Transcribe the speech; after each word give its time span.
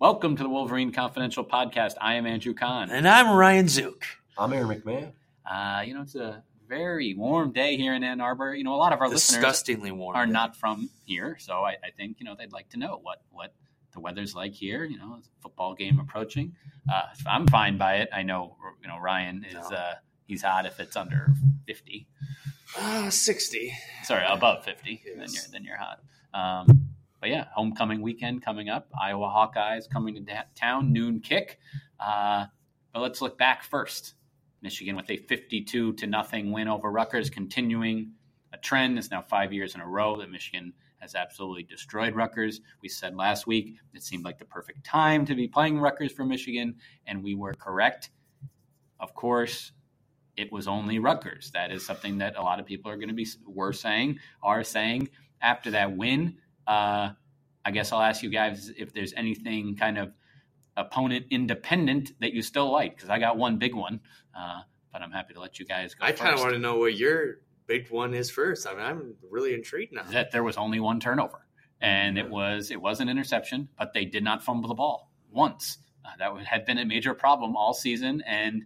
Welcome 0.00 0.34
to 0.36 0.42
the 0.42 0.48
Wolverine 0.48 0.92
Confidential 0.92 1.44
Podcast. 1.44 1.92
I 2.00 2.14
am 2.14 2.26
Andrew 2.26 2.54
Kahn. 2.54 2.90
And 2.90 3.06
I'm 3.06 3.36
Ryan 3.36 3.66
Zuke. 3.66 4.04
I'm 4.38 4.50
Aaron 4.52 4.68
McMann. 4.80 5.12
Uh, 5.44 5.82
you 5.82 5.92
know, 5.92 6.00
it's 6.00 6.14
a 6.14 6.42
very 6.66 7.12
warm 7.14 7.52
day 7.52 7.76
here 7.76 7.92
in 7.94 8.02
Ann 8.02 8.18
Arbor. 8.20 8.54
You 8.54 8.64
know, 8.64 8.74
a 8.74 8.76
lot 8.76 8.94
of 8.94 9.00
our 9.02 9.10
Disgustingly 9.10 9.90
listeners 9.90 9.98
warm. 10.00 10.16
are 10.16 10.24
day. 10.24 10.32
not 10.32 10.56
from 10.56 10.88
here, 11.04 11.36
so 11.38 11.64
I, 11.64 11.72
I 11.84 11.90
think 11.94 12.16
you 12.18 12.24
know 12.24 12.34
they'd 12.34 12.50
like 12.52 12.70
to 12.70 12.78
know 12.78 12.98
what 13.02 13.20
what 13.30 13.52
the 13.92 14.00
weather's 14.00 14.34
like 14.34 14.54
here. 14.54 14.84
You 14.84 14.96
know, 14.98 15.16
it's 15.18 15.28
a 15.28 15.42
football 15.42 15.74
game 15.74 16.00
approaching. 16.00 16.54
Uh, 16.90 17.02
I'm 17.26 17.46
fine 17.48 17.76
by 17.76 17.96
it. 17.96 18.08
I 18.10 18.22
know 18.22 18.56
you 18.82 18.88
know 18.88 18.98
Ryan 18.98 19.44
is 19.44 19.52
No. 19.70 19.76
uh, 19.76 19.94
he's 20.26 20.40
hot 20.42 20.64
if 20.64 20.80
it's 20.80 20.96
under 20.96 21.34
fifty. 21.66 22.06
Ah, 22.78 23.08
60. 23.10 23.74
Sorry, 24.04 24.24
above 24.26 24.64
fifty, 24.64 25.02
then 25.18 25.26
you're 25.30 25.42
then 25.52 25.64
you're 25.64 25.76
hot. 25.76 26.00
Um, 26.32 26.79
but 27.20 27.30
yeah, 27.30 27.46
homecoming 27.54 28.02
weekend 28.02 28.42
coming 28.42 28.68
up. 28.68 28.88
Iowa 29.00 29.26
Hawkeyes 29.28 29.88
coming 29.90 30.14
to 30.14 30.20
da- 30.20 30.42
town, 30.54 30.92
noon 30.92 31.20
kick. 31.20 31.58
Uh, 31.98 32.46
but 32.92 33.00
let's 33.00 33.20
look 33.20 33.38
back 33.38 33.62
first. 33.62 34.14
Michigan 34.62 34.96
with 34.96 35.10
a 35.10 35.16
52 35.16 35.94
to 35.94 36.06
nothing 36.06 36.52
win 36.52 36.68
over 36.68 36.90
Rutgers, 36.90 37.30
continuing 37.30 38.12
a 38.52 38.58
trend. 38.58 38.98
It's 38.98 39.10
now 39.10 39.22
five 39.22 39.52
years 39.52 39.74
in 39.74 39.80
a 39.80 39.86
row 39.86 40.16
that 40.16 40.30
Michigan 40.30 40.72
has 40.98 41.14
absolutely 41.14 41.62
destroyed 41.62 42.14
Rutgers. 42.14 42.60
We 42.82 42.88
said 42.88 43.16
last 43.16 43.46
week 43.46 43.76
it 43.94 44.02
seemed 44.02 44.24
like 44.24 44.38
the 44.38 44.44
perfect 44.44 44.84
time 44.84 45.24
to 45.26 45.34
be 45.34 45.48
playing 45.48 45.78
Rutgers 45.78 46.12
for 46.12 46.24
Michigan, 46.24 46.76
and 47.06 47.22
we 47.22 47.34
were 47.34 47.54
correct. 47.54 48.10
Of 48.98 49.14
course, 49.14 49.72
it 50.36 50.52
was 50.52 50.68
only 50.68 50.98
Rutgers. 50.98 51.50
That 51.52 51.70
is 51.70 51.84
something 51.84 52.18
that 52.18 52.36
a 52.36 52.42
lot 52.42 52.60
of 52.60 52.66
people 52.66 52.90
are 52.90 52.96
going 52.96 53.08
to 53.08 53.14
be 53.14 53.26
were 53.46 53.72
saying, 53.72 54.18
are 54.42 54.64
saying 54.64 55.08
after 55.40 55.70
that 55.72 55.96
win. 55.96 56.36
Uh, 56.66 57.10
I 57.64 57.70
guess 57.72 57.92
I'll 57.92 58.00
ask 58.02 58.22
you 58.22 58.30
guys 58.30 58.70
if 58.76 58.92
there's 58.92 59.12
anything 59.14 59.76
kind 59.76 59.98
of 59.98 60.12
opponent 60.76 61.26
independent 61.30 62.12
that 62.20 62.32
you 62.32 62.42
still 62.42 62.70
like 62.70 62.96
because 62.96 63.10
I 63.10 63.18
got 63.18 63.36
one 63.36 63.58
big 63.58 63.74
one, 63.74 64.00
uh, 64.36 64.60
but 64.92 65.02
I'm 65.02 65.10
happy 65.12 65.34
to 65.34 65.40
let 65.40 65.58
you 65.58 65.66
guys 65.66 65.94
go. 65.94 66.04
I 66.04 66.12
kind 66.12 66.34
of 66.34 66.40
want 66.40 66.52
to 66.52 66.58
know 66.58 66.78
what 66.78 66.96
your 66.96 67.38
big 67.66 67.90
one 67.90 68.14
is 68.14 68.30
first. 68.30 68.66
I 68.66 68.72
mean, 68.72 68.80
I'm 68.82 69.14
really 69.30 69.54
intrigued 69.54 69.92
now. 69.92 70.04
that 70.12 70.32
there 70.32 70.42
was 70.42 70.56
only 70.56 70.80
one 70.80 71.00
turnover, 71.00 71.46
and 71.80 72.18
it 72.18 72.30
was 72.30 72.70
it 72.70 72.80
was 72.80 73.00
an 73.00 73.08
interception, 73.08 73.68
but 73.78 73.92
they 73.92 74.04
did 74.04 74.24
not 74.24 74.42
fumble 74.42 74.68
the 74.68 74.74
ball 74.74 75.10
once. 75.30 75.78
Uh, 76.04 76.08
that 76.18 76.32
would- 76.32 76.44
had 76.44 76.64
been 76.64 76.78
a 76.78 76.84
major 76.86 77.12
problem 77.14 77.56
all 77.56 77.74
season, 77.74 78.22
and 78.26 78.64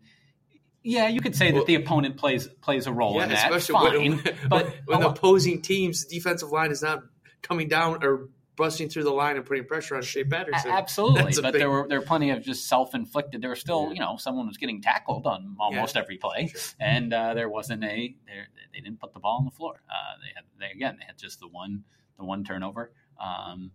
yeah, 0.84 1.08
you 1.08 1.20
could 1.20 1.34
say 1.34 1.50
Well- 1.50 1.62
that 1.62 1.66
the 1.66 1.74
opponent 1.74 2.16
plays 2.16 2.46
plays 2.60 2.86
a 2.86 2.92
role 2.92 3.16
yeah, 3.16 3.24
in 3.24 3.28
that. 3.30 3.50
especially 3.52 3.90
Fine, 3.90 4.16
when, 4.24 4.34
but 4.48 4.74
when, 4.86 5.02
opposing 5.02 5.62
team's 5.62 6.04
defensive 6.04 6.50
line 6.50 6.70
is 6.70 6.80
not 6.82 7.02
coming 7.44 7.68
down 7.68 8.02
or 8.04 8.28
busting 8.56 8.88
through 8.88 9.02
the 9.04 9.10
line 9.12 9.36
and 9.36 9.44
putting 9.44 9.64
pressure 9.64 9.96
on 9.96 10.02
Shea 10.02 10.22
Patterson. 10.24 10.70
Absolutely, 10.70 11.32
but 11.42 11.52
big- 11.52 11.60
there 11.60 11.70
were 11.70 11.86
there 11.88 12.00
were 12.00 12.06
plenty 12.06 12.30
of 12.30 12.42
just 12.42 12.66
self 12.68 12.94
inflicted. 12.94 13.40
There 13.42 13.50
were 13.50 13.56
still, 13.56 13.86
Yeah. 13.88 13.92
you 13.94 14.00
know, 14.00 14.16
someone 14.16 14.46
was 14.46 14.56
getting 14.56 14.80
tackled 14.82 15.26
on 15.26 15.56
almost 15.60 15.96
every 15.96 16.16
play, 16.18 16.48
Sure. 16.48 16.60
and 16.80 17.12
uh, 17.12 17.34
there 17.34 17.48
wasn't 17.48 17.84
a 17.84 18.14
there, 18.26 18.46
they 18.72 18.80
didn't 18.80 19.00
put 19.00 19.12
the 19.12 19.20
ball 19.20 19.38
on 19.38 19.44
the 19.44 19.50
floor. 19.50 19.80
Uh, 19.88 20.18
they 20.20 20.32
had 20.34 20.44
they 20.58 20.70
again 20.76 20.96
they 20.98 21.04
had 21.06 21.18
just 21.18 21.40
the 21.40 21.48
one 21.48 21.84
the 22.18 22.24
one 22.24 22.44
turnover. 22.44 22.92
Um, 23.20 23.72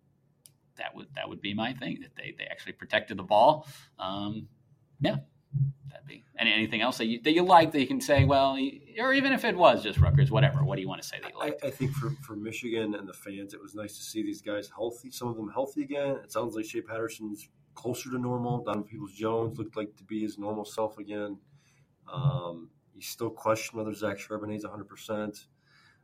that 0.78 0.96
would 0.96 1.08
that 1.16 1.28
would 1.28 1.42
be 1.42 1.54
my 1.54 1.74
thing 1.74 2.00
that 2.02 2.16
they 2.16 2.34
they 2.38 2.46
actually 2.46 2.74
protected 2.74 3.18
the 3.18 3.24
ball. 3.24 3.68
Um, 3.98 4.48
yeah, 5.02 5.18
that'd 5.90 6.08
be 6.08 6.24
any 6.38 6.54
anything 6.54 6.82
else 6.82 6.98
that 6.98 7.06
you 7.06 7.22
that 7.24 7.34
you 7.34 7.44
like 7.44 7.72
that 7.72 7.80
you 7.80 7.88
can 7.88 8.02
say 8.02 8.26
well, 8.26 8.58
or 9.00 9.14
even 9.14 9.34
if 9.34 9.46
it 9.46 9.56
was 9.56 9.84
just 9.84 10.00
Rutgers, 10.00 10.32
whatever. 10.32 10.64
What 10.64 10.76
do 10.76 10.82
you 10.82 10.88
want 10.88 11.02
to 11.02 11.08
say 11.08 11.18
that 11.22 11.32
you 11.32 11.40
I, 11.40 11.46
like? 11.46 11.60
I 11.64 11.70
think 11.70 11.92
for, 11.92 12.12
for 12.22 12.36
Michigan 12.36 12.96
and 12.96 13.08
the 13.08 13.14
fans, 13.14 13.54
it 13.54 13.62
was 13.62 13.76
nice 13.76 13.98
to 13.98 14.04
see 14.04 14.24
these 14.24 14.42
guys 14.42 14.70
healthy. 14.70 15.12
Some 15.12 15.28
of 15.28 15.36
them 15.36 15.50
healthy 15.50 15.84
again. 15.84 16.18
It 16.24 16.32
sounds 16.32 16.56
like 16.56 16.66
Shea 16.66 16.82
Patterson's 16.82 17.50
closer 17.74 18.10
to 18.10 18.18
normal. 18.18 18.64
Donovan 18.64 18.84
Peoples 18.84 19.14
Jones 19.14 19.58
looked 19.58 19.78
like 19.78 19.96
to 19.98 20.04
be 20.04 20.22
his 20.22 20.38
normal 20.38 20.66
self 20.66 20.98
again. 20.98 21.38
Um, 22.12 22.70
you 22.94 23.02
still 23.02 23.30
question 23.30 23.78
whether 23.78 23.94
Zach 23.94 24.18
Charbonnet's 24.18 24.66
100%. 24.66 25.46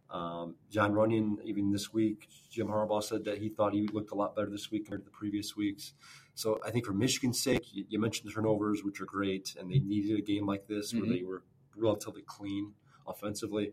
Um, 0.10 0.56
Jon 0.70 0.94
Runyan, 0.94 1.38
even 1.44 1.72
this 1.72 1.92
week, 1.92 2.30
Jim 2.50 2.68
Harbaugh 2.68 3.04
said 3.04 3.26
that 3.26 3.40
he 3.40 3.50
thought 3.50 3.74
he 3.74 3.88
looked 3.92 4.12
a 4.12 4.16
lot 4.16 4.36
better 4.36 4.50
this 4.50 4.72
week 4.72 4.86
compared 4.86 5.02
to 5.02 5.06
the 5.06 5.18
previous 5.18 5.58
weeks. 5.58 5.94
So 6.36 6.60
I 6.66 6.70
think 6.70 6.86
for 6.86 6.94
Michigan's 6.94 7.42
sake, 7.42 7.74
you, 7.74 7.86
you 7.90 8.00
mentioned 8.00 8.30
the 8.30 8.34
turnovers, 8.34 8.84
which 8.84 9.02
are 9.02 9.06
great, 9.06 9.56
and 9.60 9.72
they 9.72 9.80
needed 9.80 10.20
a 10.20 10.22
game 10.22 10.46
like 10.46 10.68
this 10.68 10.94
Mhm. 10.94 11.00
where 11.00 11.10
they 11.10 11.24
were 11.24 11.44
relatively 11.76 12.22
clean 12.22 12.74
offensively. 13.08 13.72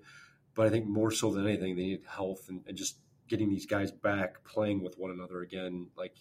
But 0.54 0.66
I 0.66 0.70
think 0.70 0.86
more 0.86 1.10
so 1.10 1.32
than 1.32 1.46
anything, 1.46 1.76
they 1.76 1.82
need 1.82 2.02
health 2.06 2.48
and, 2.48 2.62
and 2.66 2.76
just 2.76 2.98
getting 3.28 3.48
these 3.50 3.66
guys 3.66 3.90
back 3.90 4.44
playing 4.44 4.82
with 4.82 4.96
one 4.98 5.10
another 5.10 5.40
again, 5.42 5.90
like 5.96 6.16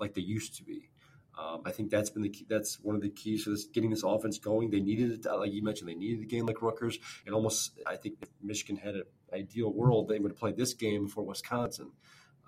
like 0.00 0.14
they 0.14 0.22
used 0.22 0.56
to 0.56 0.64
be. 0.64 0.90
Um, 1.38 1.62
I 1.64 1.70
think 1.70 1.90
that's 1.90 2.10
been 2.10 2.22
the 2.22 2.28
key, 2.28 2.46
that's 2.48 2.80
one 2.80 2.96
of 2.96 3.02
the 3.02 3.08
keys 3.10 3.44
to 3.44 3.50
this 3.50 3.64
getting 3.66 3.90
this 3.90 4.02
offense 4.02 4.38
going. 4.38 4.70
They 4.70 4.80
needed 4.80 5.12
it, 5.12 5.30
like 5.30 5.52
you 5.52 5.62
mentioned, 5.62 5.88
they 5.88 5.94
needed 5.94 6.22
a 6.22 6.26
game 6.26 6.46
like 6.46 6.62
Rutgers, 6.62 6.98
and 7.26 7.34
almost 7.34 7.78
I 7.86 7.96
think 7.96 8.16
if 8.22 8.28
Michigan 8.42 8.76
had 8.76 8.94
an 8.96 9.04
ideal 9.32 9.72
world, 9.72 10.08
they 10.08 10.18
would 10.18 10.32
have 10.32 10.38
played 10.38 10.56
this 10.56 10.74
game 10.74 11.04
before 11.04 11.24
Wisconsin. 11.24 11.92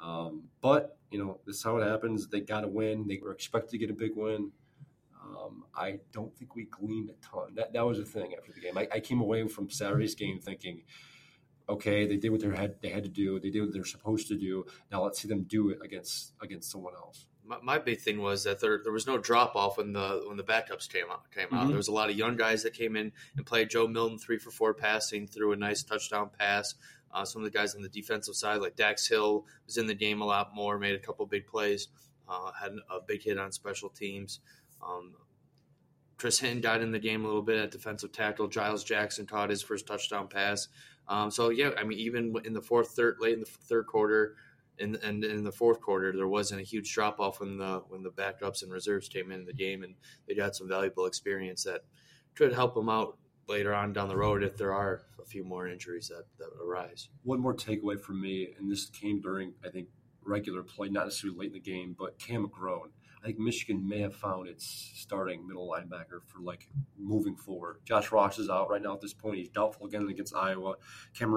Um, 0.03 0.45
but 0.61 0.99
you 1.11 1.19
know, 1.19 1.41
this 1.47 1.57
is 1.57 1.63
how 1.63 1.77
it 1.79 1.85
happens. 1.87 2.29
They 2.29 2.41
got 2.41 2.61
to 2.63 2.69
win. 2.69 3.07
They 3.07 3.19
were 3.23 3.33
expected 3.33 3.71
to 3.71 3.79
get 3.79 3.91
a 3.91 3.95
big 3.95 4.13
win. 4.17 4.53
Um, 5.25 5.65
I 5.75 5.99
don't 6.13 6.37
think 6.37 6.55
we 6.55 6.65
gleaned 6.65 7.11
a 7.11 7.15
ton. 7.27 7.55
That 7.55 7.73
that 7.73 7.85
was 7.87 7.99
the 7.99 8.05
thing 8.05 8.35
after 8.39 8.53
the 8.53 8.61
game. 8.61 8.77
I, 8.79 8.89
I 8.93 9.01
came 9.01 9.21
away 9.21 9.47
from 9.49 9.71
Saturday's 9.71 10.15
game 10.15 10.39
thinking, 10.39 10.83
okay, 11.69 12.07
they 12.07 12.17
did 12.17 12.31
what 12.31 12.41
they 12.41 12.49
had 12.55 12.81
they 12.81 12.91
had 12.91 13.03
to 13.05 13.09
do. 13.09 13.41
They 13.41 13.51
did 13.51 13.63
what 13.63 13.73
they're 13.73 13.85
supposed 13.85 14.29
to 14.29 14.37
do. 14.39 14.67
Now 14.91 15.03
let's 15.05 15.21
see 15.21 15.29
them 15.29 15.43
do 15.45 15.71
it 15.71 15.79
against 15.83 16.33
against 16.41 16.71
someone 16.71 16.95
else. 16.95 17.27
my, 17.45 17.59
my 17.63 17.79
big 17.79 18.01
thing 18.01 18.21
was 18.21 18.45
that 18.45 18.61
there 18.61 18.81
there 18.83 18.93
was 18.93 19.07
no 19.07 19.19
drop 19.19 19.57
off 19.57 19.79
when 19.79 19.93
the 19.93 20.23
when 20.27 20.37
the 20.37 20.45
backups 20.45 20.89
came 20.89 21.11
out 21.11 21.31
came 21.33 21.49
out. 21.53 21.65
Mhm. 21.65 21.69
There 21.69 21.77
was 21.77 21.89
a 21.89 21.93
lot 21.93 22.11
of 22.11 22.17
young 22.17 22.37
guys 22.37 22.63
that 22.63 22.75
came 22.75 22.95
in 22.97 23.13
and 23.37 23.47
played. 23.47 23.71
Joe 23.71 23.87
Milton 23.89 24.19
three 24.19 24.39
for 24.39 24.51
four 24.51 24.75
passing 24.75 25.27
threw 25.27 25.53
a 25.53 25.57
nice 25.57 25.83
touchdown 25.83 26.31
pass. 26.39 26.75
Uh, 27.13 27.25
some 27.25 27.43
of 27.43 27.51
the 27.51 27.57
guys 27.57 27.75
on 27.75 27.83
the 27.83 27.89
defensive 27.89 28.35
side, 28.35 28.61
like 28.61 28.77
Dax 28.77 29.07
Hill, 29.07 29.47
was 29.65 29.79
in 29.79 29.87
the 29.87 29.95
game 29.95 30.21
a 30.21 30.25
lot 30.25 30.55
more, 30.55 30.79
made 30.79 30.95
a 30.95 30.99
couple 30.99 31.25
big 31.27 31.47
plays, 31.47 31.89
uh, 32.29 32.51
had 32.61 32.73
a 32.91 33.01
big 33.07 33.23
hit 33.23 33.39
on 33.39 33.53
special 33.53 33.89
teams. 33.89 34.41
Um, 34.83 35.15
Chris 36.19 36.39
Hinton 36.39 36.61
got 36.61 36.81
in 36.81 36.93
the 36.93 36.99
game 36.99 37.25
a 37.25 37.27
little 37.27 37.43
bit 37.43 37.59
at 37.59 37.71
defensive 37.71 38.13
tackle. 38.13 38.49
Giles 38.49 38.85
Jackson 38.85 39.27
caught 39.27 39.51
his 39.51 39.63
first 39.63 39.87
touchdown 39.87 40.29
pass. 40.29 40.69
Um, 41.09 41.31
so 41.31 41.51
yeah, 41.51 41.71
I 41.79 41.85
mean, 41.85 41.99
even 41.99 42.35
in 42.45 42.53
the 42.53 42.63
fourth, 42.63 42.91
third, 42.91 43.17
late 43.21 43.35
in 43.35 43.41
the 43.41 43.47
third 43.47 43.87
quarter, 43.87 44.35
and 44.79 44.97
and 44.97 45.25
in 45.25 45.45
the 45.45 45.53
fourth 45.53 45.81
quarter, 45.81 46.13
there 46.13 46.29
wasn't 46.29 46.61
a 46.61 46.65
huge 46.65 46.93
drop 46.93 47.21
off 47.21 47.41
when 47.41 47.59
the 47.59 47.83
when 47.89 48.03
the 48.03 48.11
backups 48.11 48.63
and 48.63 48.73
reserves 48.73 49.09
came 49.09 49.31
in 49.31 49.45
the 49.45 49.53
game, 49.53 49.83
and 49.83 49.95
they 50.27 50.35
got 50.35 50.57
some 50.57 50.69
valuable 50.69 51.07
experience 51.07 51.65
that 51.65 51.83
could 52.35 52.53
help 52.53 52.75
them 52.75 52.89
out 52.89 53.19
later 53.49 53.75
on 53.75 53.93
down 53.93 54.09
the 54.09 54.17
road 54.17 54.43
if 54.43 54.57
there 54.57 54.73
are 54.73 55.03
a 55.21 55.25
few 55.25 55.45
more 55.45 55.69
injuries 55.69 56.09
that, 56.09 56.25
that 56.39 56.51
arise. 56.63 57.09
One 57.23 57.41
more 57.41 57.55
takeaway 57.55 58.01
from 58.01 58.21
me, 58.21 58.55
and 58.59 58.71
this 58.71 58.89
came 58.91 59.21
during 59.21 59.55
I 59.65 59.69
think 59.69 59.89
regular 60.25 60.63
play, 60.63 60.89
not 60.89 61.05
necessarily 61.05 61.39
late 61.39 61.47
in 61.49 61.53
the 61.55 61.61
game, 61.61 61.95
but 61.99 62.19
Cam 62.19 62.47
McGrone. 62.47 62.91
I 63.23 63.27
think 63.27 63.39
Michigan 63.39 63.89
may 63.89 64.01
have 64.01 64.15
found 64.15 64.47
its 64.47 64.93
starting 64.95 65.47
middle 65.47 65.69
linebacker 65.69 66.23
for 66.27 66.41
like 66.41 66.69
moving 66.97 67.35
forward. 67.35 67.79
Josh 67.85 68.13
Ross 68.13 68.39
is 68.39 68.49
out 68.49 68.71
right 68.71 68.83
now 68.83 68.95
at 68.95 69.01
this 69.01 69.15
point. 69.15 69.39
He's 69.39 69.49
doubtful 69.49 69.87
again 69.87 70.07
against 70.09 70.35
Iowa. 70.35 70.75
Cam, 71.13 71.31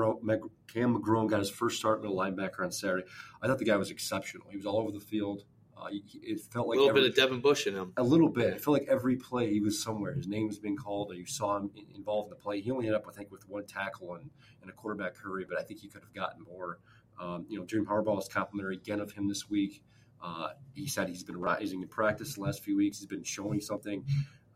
Cam 0.71 0.95
McGrone 0.95 1.29
got 1.29 1.39
his 1.39 1.49
first 1.49 1.79
start 1.79 2.01
middle 2.01 2.17
linebacker 2.17 2.63
on 2.63 2.71
Saturday. 2.71 3.07
I 3.41 3.47
thought 3.47 3.57
the 3.57 3.65
guy 3.65 3.77
was 3.77 3.89
exceptional. 3.89 4.47
He 4.51 4.57
was 4.57 4.65
all 4.65 4.77
over 4.77 4.91
the 4.91 4.99
field. 4.99 5.45
Uh, 5.81 5.87
it 5.91 6.41
felt 6.41 6.67
like 6.67 6.75
A 6.75 6.79
little 6.81 6.89
every- 6.89 7.01
bit 7.03 7.09
of 7.11 7.15
Devin 7.15 7.39
Bush 7.41 7.65
in 7.67 7.73
him. 7.75 7.93
a 7.95 8.03
little 8.03 8.27
bit. 8.27 8.53
I 8.53 8.57
felt 8.57 8.77
like 8.79 8.87
every 8.89 9.15
play 9.15 9.53
he 9.53 9.61
was 9.61 9.81
somewhere. 9.81 10.13
His 10.13 10.27
name 10.27 10.47
was 10.47 10.59
being 10.59 10.75
called, 10.75 11.11
or 11.11 11.15
you 11.15 11.25
saw 11.25 11.55
him 11.57 11.71
involved 11.95 12.27
in 12.27 12.29
the 12.31 12.35
play. 12.35 12.59
He 12.59 12.69
only 12.71 12.87
ended 12.87 13.01
up, 13.01 13.07
I 13.07 13.13
think, 13.13 13.31
with 13.31 13.47
one 13.47 13.65
tackle 13.65 14.15
and, 14.15 14.29
and 14.61 14.69
a 14.69 14.73
quarterback 14.73 15.15
hurry, 15.15 15.45
but 15.47 15.57
I 15.57 15.63
think 15.63 15.79
he 15.79 15.87
could 15.87 16.01
have 16.01 16.13
gotten 16.13 16.43
more. 16.43 16.79
Um, 17.19 17.45
you 17.47 17.57
know, 17.57 17.65
Jim 17.65 17.85
Harbaugh 17.85 18.19
is 18.19 18.27
complimentary 18.27 18.75
again 18.75 18.99
of 18.99 19.11
him 19.11 19.27
this 19.29 19.49
week. 19.49 19.81
Uh, 20.21 20.49
he 20.73 20.85
said 20.85 21.07
he's 21.07 21.23
been 21.23 21.37
rising 21.39 21.81
in 21.81 21.87
practice 21.87 22.33
the 22.35 22.41
last 22.41 22.61
few 22.61 22.75
weeks. 22.75 22.97
He's 22.97 23.07
been 23.07 23.23
showing 23.23 23.61
something. 23.61 24.03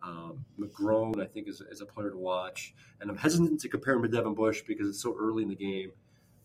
Um, 0.01 0.43
McGrone, 0.59 1.21
I 1.21 1.25
think, 1.25 1.47
is, 1.47 1.61
is 1.71 1.79
a 1.79 1.85
player 1.85 2.09
to 2.11 2.17
watch. 2.17 2.73
And 2.99 3.09
I'm 3.09 3.15
hesitant 3.17 3.61
to 3.61 3.69
compare 3.69 3.93
him 3.93 4.01
to 4.03 4.09
Devin 4.09 4.33
Bush 4.33 4.61
because 4.67 4.89
it's 4.89 5.01
so 5.01 5.15
early 5.17 5.43
in 5.43 5.49
the 5.49 5.55
game. 5.55 5.91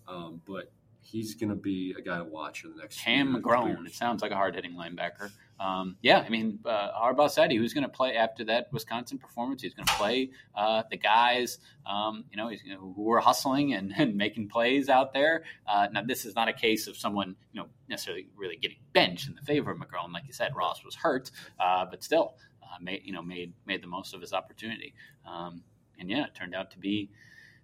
Um, 0.06 0.40
but 0.46 0.70
he's 1.00 1.34
going 1.34 1.48
to 1.50 1.56
be 1.56 1.94
a 1.98 2.02
guy 2.02 2.18
to 2.18 2.24
watch 2.24 2.64
in 2.64 2.70
the 2.70 2.76
next 2.76 3.00
Cam 3.00 3.34
McGrone. 3.34 3.86
It 3.86 3.94
sounds 3.94 4.22
like 4.22 4.30
a 4.30 4.34
hard 4.34 4.54
hitting 4.54 4.74
linebacker. 4.74 5.30
Um, 5.58 5.96
yeah, 6.02 6.18
I 6.18 6.28
mean, 6.28 6.60
uh, 6.64 6.92
Harbaugh 6.92 7.30
said 7.30 7.50
he 7.50 7.58
was 7.58 7.74
going 7.74 7.82
to 7.82 7.88
play 7.88 8.14
after 8.14 8.44
that 8.44 8.68
Wisconsin 8.72 9.18
performance. 9.18 9.62
He's 9.62 9.74
going 9.74 9.86
to 9.86 9.94
play 9.94 10.30
uh, 10.54 10.84
the 10.90 10.96
guys, 10.96 11.58
um, 11.84 12.24
you 12.30 12.36
know, 12.36 12.48
he's, 12.48 12.62
you 12.62 12.74
know, 12.74 12.92
who 12.94 13.02
were 13.02 13.20
hustling 13.20 13.74
and, 13.74 13.92
and 13.98 14.16
making 14.16 14.48
plays 14.48 14.88
out 14.88 15.12
there. 15.12 15.44
Uh, 15.66 15.88
now, 15.92 16.02
this 16.02 16.24
is 16.24 16.34
not 16.34 16.48
a 16.48 16.52
case 16.52 16.86
of 16.86 16.96
someone, 16.96 17.34
you 17.52 17.60
know, 17.60 17.68
necessarily 17.88 18.28
really 18.36 18.56
getting 18.56 18.78
benched 18.92 19.28
in 19.28 19.34
the 19.34 19.42
favor 19.42 19.70
of 19.70 19.78
McGrone. 19.78 20.12
Like 20.12 20.24
you 20.26 20.32
said, 20.32 20.52
Ross 20.54 20.84
was 20.84 20.94
hurt, 20.94 21.30
uh, 21.58 21.86
but 21.90 22.04
still, 22.04 22.34
uh, 22.62 22.76
made 22.80 23.00
you 23.04 23.12
know 23.12 23.22
made 23.22 23.54
made 23.66 23.82
the 23.82 23.86
most 23.86 24.14
of 24.14 24.20
his 24.20 24.32
opportunity. 24.32 24.94
Um, 25.26 25.62
and 25.98 26.10
yeah, 26.10 26.26
it 26.26 26.34
turned 26.34 26.54
out 26.54 26.70
to 26.72 26.78
be 26.78 27.10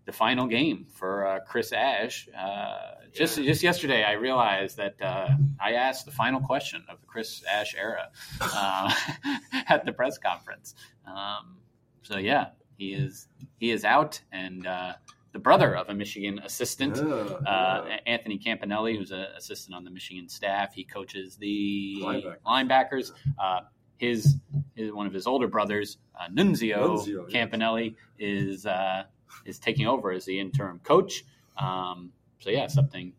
the 0.06 0.12
final 0.12 0.46
game 0.46 0.86
for 0.94 1.26
uh, 1.26 1.40
Chris 1.46 1.72
Ash. 1.72 2.28
Uh, 2.36 2.76
just 3.12 3.38
Yeah. 3.38 3.44
just 3.46 3.62
yesterday, 3.62 4.04
I 4.04 4.12
realized 4.12 4.76
that 4.76 5.00
uh, 5.00 5.28
I 5.60 5.72
asked 5.74 6.04
the 6.04 6.12
final 6.12 6.40
question 6.40 6.84
of 6.88 7.00
the 7.00 7.06
Chris 7.06 7.42
Ash 7.50 7.74
era 7.74 8.08
uh, 8.40 8.92
at 9.68 9.84
the 9.86 9.92
press 9.92 10.18
conference. 10.18 10.74
Um, 11.06 11.58
so 12.02 12.18
yeah, 12.18 12.48
he 12.76 12.92
is 12.92 13.28
he 13.58 13.70
is 13.70 13.84
out, 13.84 14.20
and 14.32 14.66
uh, 14.66 14.92
the 15.32 15.38
brother 15.38 15.74
of 15.76 15.88
a 15.88 15.94
Michigan 15.94 16.38
assistant. 16.44 16.96
Yeah, 16.96 17.02
Uh, 17.04 17.84
yeah. 17.88 17.98
Anthony 18.06 18.38
Campanelli, 18.38 18.96
who's 18.98 19.10
an 19.10 19.26
assistant 19.36 19.74
on 19.74 19.84
the 19.84 19.90
Michigan 19.90 20.28
staff, 20.28 20.74
he 20.74 20.84
coaches 20.84 21.36
the 21.36 21.96
Linebackers. 22.02 22.36
linebackers. 22.46 23.12
Uh, 23.38 23.60
his, 23.96 24.36
his 24.74 24.92
one 24.92 25.06
of 25.06 25.12
his 25.14 25.26
older 25.26 25.46
brothers, 25.46 25.98
uh, 26.18 26.26
Nunzio, 26.28 26.98
Nunzio, 26.98 27.24
yes. 27.30 27.32
Campanelli, 27.32 27.94
is 28.18 28.66
uh, 28.66 29.04
is 29.44 29.58
taking 29.58 29.86
over 29.86 30.10
as 30.12 30.24
the 30.24 30.38
interim 30.38 30.80
coach. 30.84 31.24
Um, 31.56 32.12
so 32.40 32.50
yeah, 32.50 32.66
something 32.66 33.12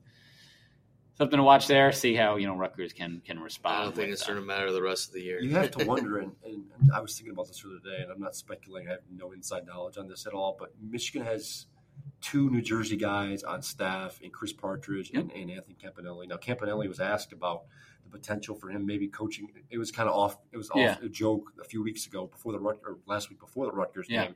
something 1.17 1.37
to 1.37 1.43
watch 1.43 1.67
there. 1.67 1.91
See 1.91 2.13
how 2.15 2.35
you 2.35 2.47
know 2.47 2.55
Rutgers 2.55 2.93
can 2.93 3.21
can 3.25 3.39
respond. 3.39 3.75
I 3.75 3.83
don't 3.83 3.95
think 3.95 4.11
it's 4.11 4.23
uh, 4.23 4.27
going 4.27 4.39
to 4.39 4.45
matter 4.45 4.71
the 4.71 4.81
rest 4.81 5.07
of 5.09 5.13
the 5.13 5.21
year. 5.21 5.41
You 5.41 5.51
have 5.51 5.71
to 5.71 5.85
wonder, 5.85 6.19
and, 6.19 6.31
and, 6.45 6.63
and 6.79 6.91
I 6.93 6.99
was 6.99 7.15
thinking 7.15 7.33
about 7.33 7.47
this 7.47 7.61
the 7.61 7.69
other 7.69 7.79
day, 7.97 8.03
and 8.03 8.11
I'm 8.11 8.19
not 8.19 8.35
speculating. 8.35 8.89
I 8.89 8.93
have 8.93 9.01
no 9.15 9.31
inside 9.31 9.65
knowledge 9.65 9.97
on 9.97 10.07
this 10.07 10.25
at 10.27 10.33
all. 10.33 10.55
But 10.59 10.73
Michigan 10.81 11.23
has 11.25 11.67
two 12.21 12.49
New 12.49 12.61
Jersey 12.61 12.97
guys 12.97 13.43
on 13.43 13.61
staff, 13.61 14.19
and 14.23 14.31
Chris 14.31 14.53
Partridge 14.53 15.11
and, 15.13 15.31
and 15.31 15.49
Anthony 15.51 15.75
Campanelli. 15.81 16.27
Now, 16.27 16.37
Campanelli 16.37 16.87
was 16.87 16.99
asked 16.99 17.31
about 17.33 17.63
the 18.03 18.09
potential 18.09 18.55
for 18.55 18.69
him 18.69 18.85
maybe 18.85 19.07
coaching. 19.07 19.47
It 19.69 19.77
was 19.77 19.91
kind 19.91 20.09
of 20.09 20.15
off. 20.15 20.37
It 20.51 20.57
was 20.57 20.69
off 20.71 20.77
Yeah. 20.77 20.97
a 21.01 21.09
joke 21.09 21.53
a 21.61 21.63
few 21.63 21.81
weeks 21.83 22.05
ago 22.05 22.27
before 22.27 22.51
the 22.51 22.59
Rut- 22.59 22.81
or 22.85 22.97
last 23.05 23.29
week 23.29 23.39
before 23.39 23.65
the 23.65 23.71
Rutgers 23.71 24.07
Yeah. 24.09 24.25
game. 24.25 24.35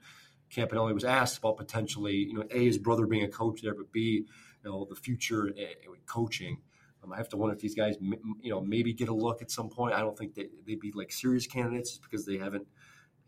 Campanelli 0.54 0.94
was 0.94 1.06
asked 1.06 1.38
about 1.38 1.57
potentially, 1.57 2.16
you 2.16 2.34
know, 2.34 2.44
a 2.51 2.66
his 2.66 2.78
brother 2.78 3.06
being 3.06 3.24
a 3.24 3.28
coach 3.28 3.62
there, 3.62 3.74
but 3.74 3.92
b 3.92 4.25
you 4.63 4.69
know 4.69 4.86
the 4.90 4.96
future 4.96 5.54
uh, 5.57 5.92
with 5.92 6.06
coaching. 6.06 6.60
Um, 7.04 7.13
I 7.13 7.18
have 7.18 7.30
to 7.30 7.38
wonder 7.38 7.56
if 7.56 7.62
these 7.62 7.75
guys, 7.75 7.96
you 8.42 8.50
know, 8.51 8.60
maybe 8.60 8.92
get 8.94 9.07
a 9.10 9.13
look 9.13 9.42
at 9.42 9.50
some 9.51 9.69
point. 9.69 9.94
I 9.94 10.00
don't 10.00 10.18
think 10.18 10.36
they, 10.36 10.48
they'd 10.68 10.80
be 10.80 10.92
like 10.94 11.12
serious 11.12 11.48
candidates 11.48 11.92
just 11.92 12.01
because 12.01 12.25
they 12.25 12.38
haven't 12.38 12.68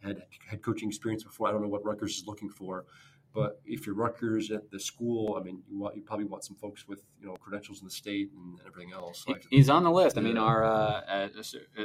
had 0.03 0.23
head 0.45 0.61
coaching 0.61 0.89
experience 0.89 1.23
before. 1.23 1.47
I 1.47 1.51
don't 1.51 1.61
know 1.61 1.69
what 1.69 1.85
Rutgers 1.85 2.17
is 2.17 2.27
looking 2.27 2.49
for, 2.49 2.85
but 3.33 3.61
if 3.65 3.85
you're 3.85 3.95
Rutgers 3.95 4.51
at 4.51 4.69
the 4.71 4.79
school, 4.79 5.37
I 5.39 5.43
mean, 5.43 5.61
you 5.69 5.79
want 5.79 5.95
you 5.95 6.01
probably 6.01 6.25
want 6.25 6.43
some 6.43 6.57
folks 6.57 6.87
with 6.87 7.03
you 7.19 7.27
know 7.27 7.35
credentials 7.35 7.79
in 7.79 7.85
the 7.85 7.91
state 7.91 8.29
and 8.35 8.59
everything 8.65 8.93
else. 8.93 9.23
So 9.25 9.35
He's 9.49 9.69
on 9.69 9.83
the 9.83 9.91
list. 9.91 10.17
I 10.17 10.21
mean, 10.21 10.37
our 10.37 10.63
uh, 10.63 11.01
uh, 11.07 11.29
uh, 11.77 11.83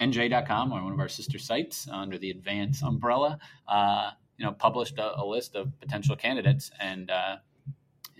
NJ.com, 0.00 0.72
or 0.72 0.84
one 0.84 0.92
of 0.92 1.00
our 1.00 1.08
sister 1.08 1.38
sites 1.38 1.88
under 1.90 2.18
the 2.18 2.30
Advance 2.30 2.82
umbrella, 2.82 3.38
uh, 3.66 4.10
you 4.38 4.46
know, 4.46 4.52
published 4.52 4.98
a, 4.98 5.20
a 5.20 5.24
list 5.24 5.54
of 5.56 5.78
potential 5.80 6.16
candidates, 6.16 6.70
and 6.80 7.10
uh, 7.10 7.36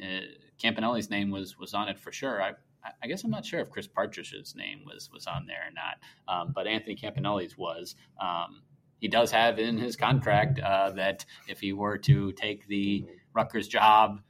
uh, 0.02 0.20
Campanelli's 0.62 1.08
name 1.08 1.30
was 1.30 1.58
was 1.58 1.74
on 1.74 1.88
it 1.88 1.98
for 1.98 2.12
sure. 2.12 2.42
I, 2.42 2.52
I 3.02 3.06
guess 3.06 3.24
I'm 3.24 3.30
not 3.30 3.46
sure 3.46 3.60
if 3.60 3.70
Chris 3.70 3.86
Partridge's 3.86 4.54
name 4.54 4.80
was 4.84 5.10
was 5.12 5.26
on 5.26 5.46
there 5.46 5.68
or 5.68 5.72
not, 5.72 5.98
um, 6.28 6.52
but 6.54 6.66
Anthony 6.66 6.96
Campanelli's 6.96 7.56
was. 7.56 7.94
Um, 8.20 8.62
he 9.00 9.06
does 9.06 9.30
have 9.30 9.60
in 9.60 9.78
his 9.78 9.94
contract 9.94 10.58
uh, 10.58 10.90
that 10.90 11.24
if 11.46 11.60
he 11.60 11.72
were 11.72 11.98
to 11.98 12.32
take 12.32 12.66
the 12.66 13.06
Rutgers 13.32 13.68
job, 13.68 14.20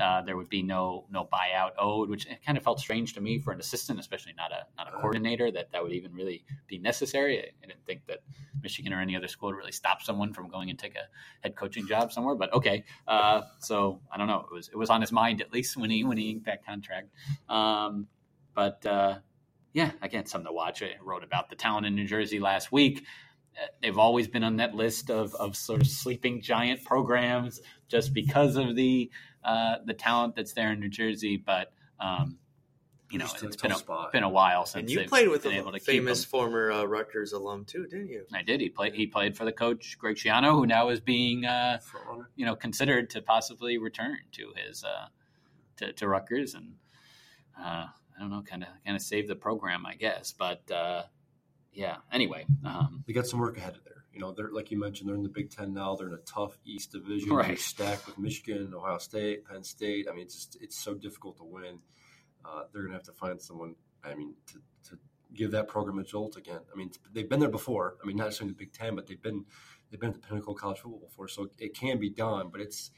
uh, 0.00 0.22
there 0.22 0.36
would 0.36 0.48
be 0.48 0.62
no 0.62 1.06
no 1.10 1.24
buyout 1.24 1.70
owed, 1.78 2.08
which 2.10 2.26
kind 2.44 2.58
of 2.58 2.64
felt 2.64 2.80
strange 2.80 3.14
to 3.14 3.20
me 3.20 3.38
for 3.38 3.52
an 3.52 3.60
assistant, 3.60 3.98
especially 3.98 4.34
not 4.36 4.52
a 4.52 4.66
not 4.76 4.88
a 4.88 4.96
coordinator, 4.96 5.50
that 5.50 5.72
that 5.72 5.82
would 5.82 5.92
even 5.92 6.12
really 6.12 6.44
be 6.66 6.78
necessary. 6.78 7.38
I, 7.38 7.42
I 7.62 7.66
didn't 7.66 7.86
think 7.86 8.06
that 8.06 8.20
Michigan 8.62 8.92
or 8.92 9.00
any 9.00 9.16
other 9.16 9.28
school 9.28 9.50
would 9.50 9.56
really 9.56 9.72
stop 9.72 10.02
someone 10.02 10.32
from 10.32 10.48
going 10.48 10.70
and 10.70 10.78
take 10.78 10.96
a 10.96 11.08
head 11.40 11.56
coaching 11.56 11.86
job 11.86 12.12
somewhere. 12.12 12.34
But 12.34 12.52
okay, 12.52 12.84
uh, 13.06 13.42
so 13.60 14.00
I 14.12 14.18
don't 14.18 14.26
know. 14.26 14.46
It 14.50 14.54
was 14.54 14.68
it 14.68 14.76
was 14.76 14.90
on 14.90 15.00
his 15.00 15.12
mind 15.12 15.40
at 15.40 15.52
least 15.52 15.76
when 15.76 15.90
he 15.90 16.04
when 16.04 16.18
he 16.18 16.30
inked 16.30 16.46
that 16.46 16.64
contract. 16.66 17.10
Um, 17.48 18.08
but 18.54 18.84
uh, 18.84 19.18
yeah, 19.72 19.92
again, 20.02 20.26
something 20.26 20.46
to 20.46 20.52
watch. 20.52 20.82
I 20.82 20.92
wrote 21.02 21.22
about 21.22 21.50
the 21.50 21.56
talent 21.56 21.86
in 21.86 21.94
New 21.94 22.06
Jersey 22.06 22.40
last 22.40 22.72
week. 22.72 23.04
Uh, 23.56 23.66
They've 23.82 23.98
always 23.98 24.26
been 24.26 24.42
on 24.42 24.56
that 24.56 24.74
list 24.74 25.10
of, 25.10 25.34
of 25.34 25.54
sort 25.54 25.82
of 25.82 25.86
sleeping 25.86 26.40
giant 26.40 26.82
programs 26.84 27.60
just 27.88 28.14
because 28.14 28.56
of 28.56 28.74
the 28.74 29.10
uh, 29.46 29.76
the 29.84 29.94
talent 29.94 30.34
that's 30.34 30.52
there 30.52 30.72
in 30.72 30.80
New 30.80 30.88
Jersey. 30.90 31.36
But 31.36 31.72
um, 32.00 32.38
you 33.10 33.18
know, 33.18 33.24
Just 33.24 33.42
a 33.42 33.46
it's 33.46 33.56
tough 33.56 33.62
been 33.62 33.72
a, 33.72 33.78
spot. 33.78 34.12
been 34.12 34.22
a 34.24 34.28
while 34.28 34.66
since 34.66 34.82
and 34.82 34.90
you 34.90 35.08
played 35.08 35.28
with 35.28 35.44
been 35.44 35.66
a 35.74 35.78
famous 35.78 36.24
former 36.24 36.72
uh, 36.72 36.84
Rutgers 36.84 37.32
alum 37.32 37.64
too, 37.64 37.86
didn't 37.86 38.08
you? 38.08 38.24
I 38.34 38.42
did. 38.42 38.60
He 38.60 38.68
played. 38.68 38.94
He 38.94 39.06
played 39.06 39.36
for 39.36 39.44
the 39.44 39.52
coach 39.52 39.96
Greg 39.98 40.16
Schiano, 40.16 40.50
who 40.52 40.66
now 40.66 40.88
is 40.88 41.00
being 41.00 41.46
uh, 41.46 41.78
you 42.34 42.44
know 42.44 42.56
considered 42.56 43.08
to 43.10 43.22
possibly 43.22 43.78
return 43.78 44.18
to 44.32 44.52
his 44.56 44.82
uh, 44.84 45.06
to, 45.76 45.92
to 45.92 46.08
Rutgers 46.08 46.54
and 46.54 46.74
uh, 47.58 47.86
I 48.16 48.20
don't 48.20 48.30
know, 48.30 48.42
kind 48.42 48.62
of 48.62 48.68
kind 48.84 48.96
of 48.96 49.02
save 49.02 49.28
the 49.28 49.36
program, 49.36 49.86
I 49.86 49.94
guess. 49.94 50.32
But 50.36 50.68
uh, 50.70 51.02
yeah. 51.72 51.96
Anyway, 52.10 52.46
um, 52.64 53.04
They 53.06 53.12
got 53.12 53.26
some 53.26 53.38
work 53.40 53.56
ahead 53.56 53.76
of 53.76 53.84
there. 53.84 53.95
You 54.16 54.22
know, 54.22 54.32
they're 54.32 54.50
like 54.50 54.70
you 54.70 54.80
mentioned, 54.80 55.08
they're 55.10 55.14
in 55.16 55.22
the 55.22 55.28
Big 55.28 55.50
Ten 55.50 55.74
now. 55.74 55.94
They're 55.94 56.08
in 56.08 56.14
a 56.14 56.18
tough 56.18 56.56
East 56.64 56.90
Division. 56.92 57.28
They're 57.28 57.36
Right. 57.38 57.58
stacked 57.58 58.06
with 58.06 58.16
Michigan, 58.18 58.72
Ohio 58.74 58.96
State, 58.96 59.44
Penn 59.44 59.62
State. 59.62 60.06
I 60.10 60.12
mean, 60.14 60.22
it's 60.22 60.34
just 60.36 60.56
it's 60.62 60.76
so 60.82 60.94
difficult 60.94 61.36
to 61.36 61.44
win. 61.44 61.80
Uh, 62.42 62.62
they're 62.72 62.80
going 62.80 62.92
to 62.92 62.96
have 62.96 63.02
to 63.04 63.12
find 63.12 63.38
someone. 63.42 63.74
I 64.02 64.14
mean, 64.14 64.34
to, 64.46 64.54
to 64.88 64.98
give 65.34 65.50
that 65.50 65.68
program 65.68 65.98
a 65.98 66.02
jolt 66.04 66.36
again. 66.38 66.60
I 66.72 66.76
mean, 66.78 66.92
they've 67.12 67.28
been 67.28 67.40
there 67.40 67.50
before. 67.50 67.96
I 68.02 68.06
mean, 68.06 68.16
not 68.16 68.28
just 68.28 68.40
in 68.40 68.46
the 68.46 68.54
Big 68.54 68.72
Ten, 68.72 68.94
but 68.94 69.06
they've 69.06 69.20
been 69.20 69.44
they've 69.90 70.00
been 70.00 70.08
at 70.10 70.14
the 70.14 70.26
pinnacle 70.26 70.54
of 70.54 70.60
college 70.60 70.78
football 70.78 71.00
before. 71.00 71.28
So 71.28 71.50
it 71.58 71.74
can 71.74 71.98
be 71.98 72.08
done, 72.08 72.48
but 72.50 72.62
it's 72.62 72.90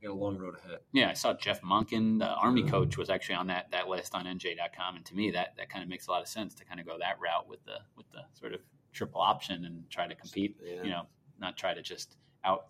got 0.00 0.12
a 0.12 0.14
long 0.14 0.36
road 0.38 0.54
ahead. 0.64 0.78
yeah, 0.92 1.08
I 1.10 1.14
saw 1.14 1.34
Jeff 1.34 1.60
Monken, 1.62 2.20
the 2.20 2.28
Army 2.28 2.62
Yeah. 2.62 2.68
coach, 2.70 2.96
was 2.96 3.10
actually 3.10 3.34
on 3.34 3.48
that 3.48 3.72
that 3.72 3.88
list 3.88 4.14
on 4.14 4.24
NJ.com, 4.26 4.94
and 4.96 5.04
to 5.06 5.16
me, 5.16 5.32
that 5.32 5.56
that 5.56 5.68
kind 5.68 5.82
of 5.82 5.88
makes 5.88 6.06
a 6.06 6.10
lot 6.12 6.22
of 6.22 6.28
sense 6.28 6.54
to 6.54 6.64
kind 6.64 6.78
of 6.78 6.86
go 6.86 6.96
that 7.00 7.18
route 7.18 7.48
with 7.48 7.64
the 7.64 7.78
with 7.96 8.08
the 8.12 8.20
sort 8.38 8.52
of 8.54 8.60
triple 8.92 9.20
option 9.20 9.64
and 9.64 9.88
try 9.90 10.06
to 10.06 10.14
compete. 10.14 10.56
Yeah. 10.62 10.82
You 10.82 10.90
know, 10.90 11.02
not 11.40 11.56
try 11.56 11.74
to 11.74 11.82
just 11.82 12.16
out 12.44 12.66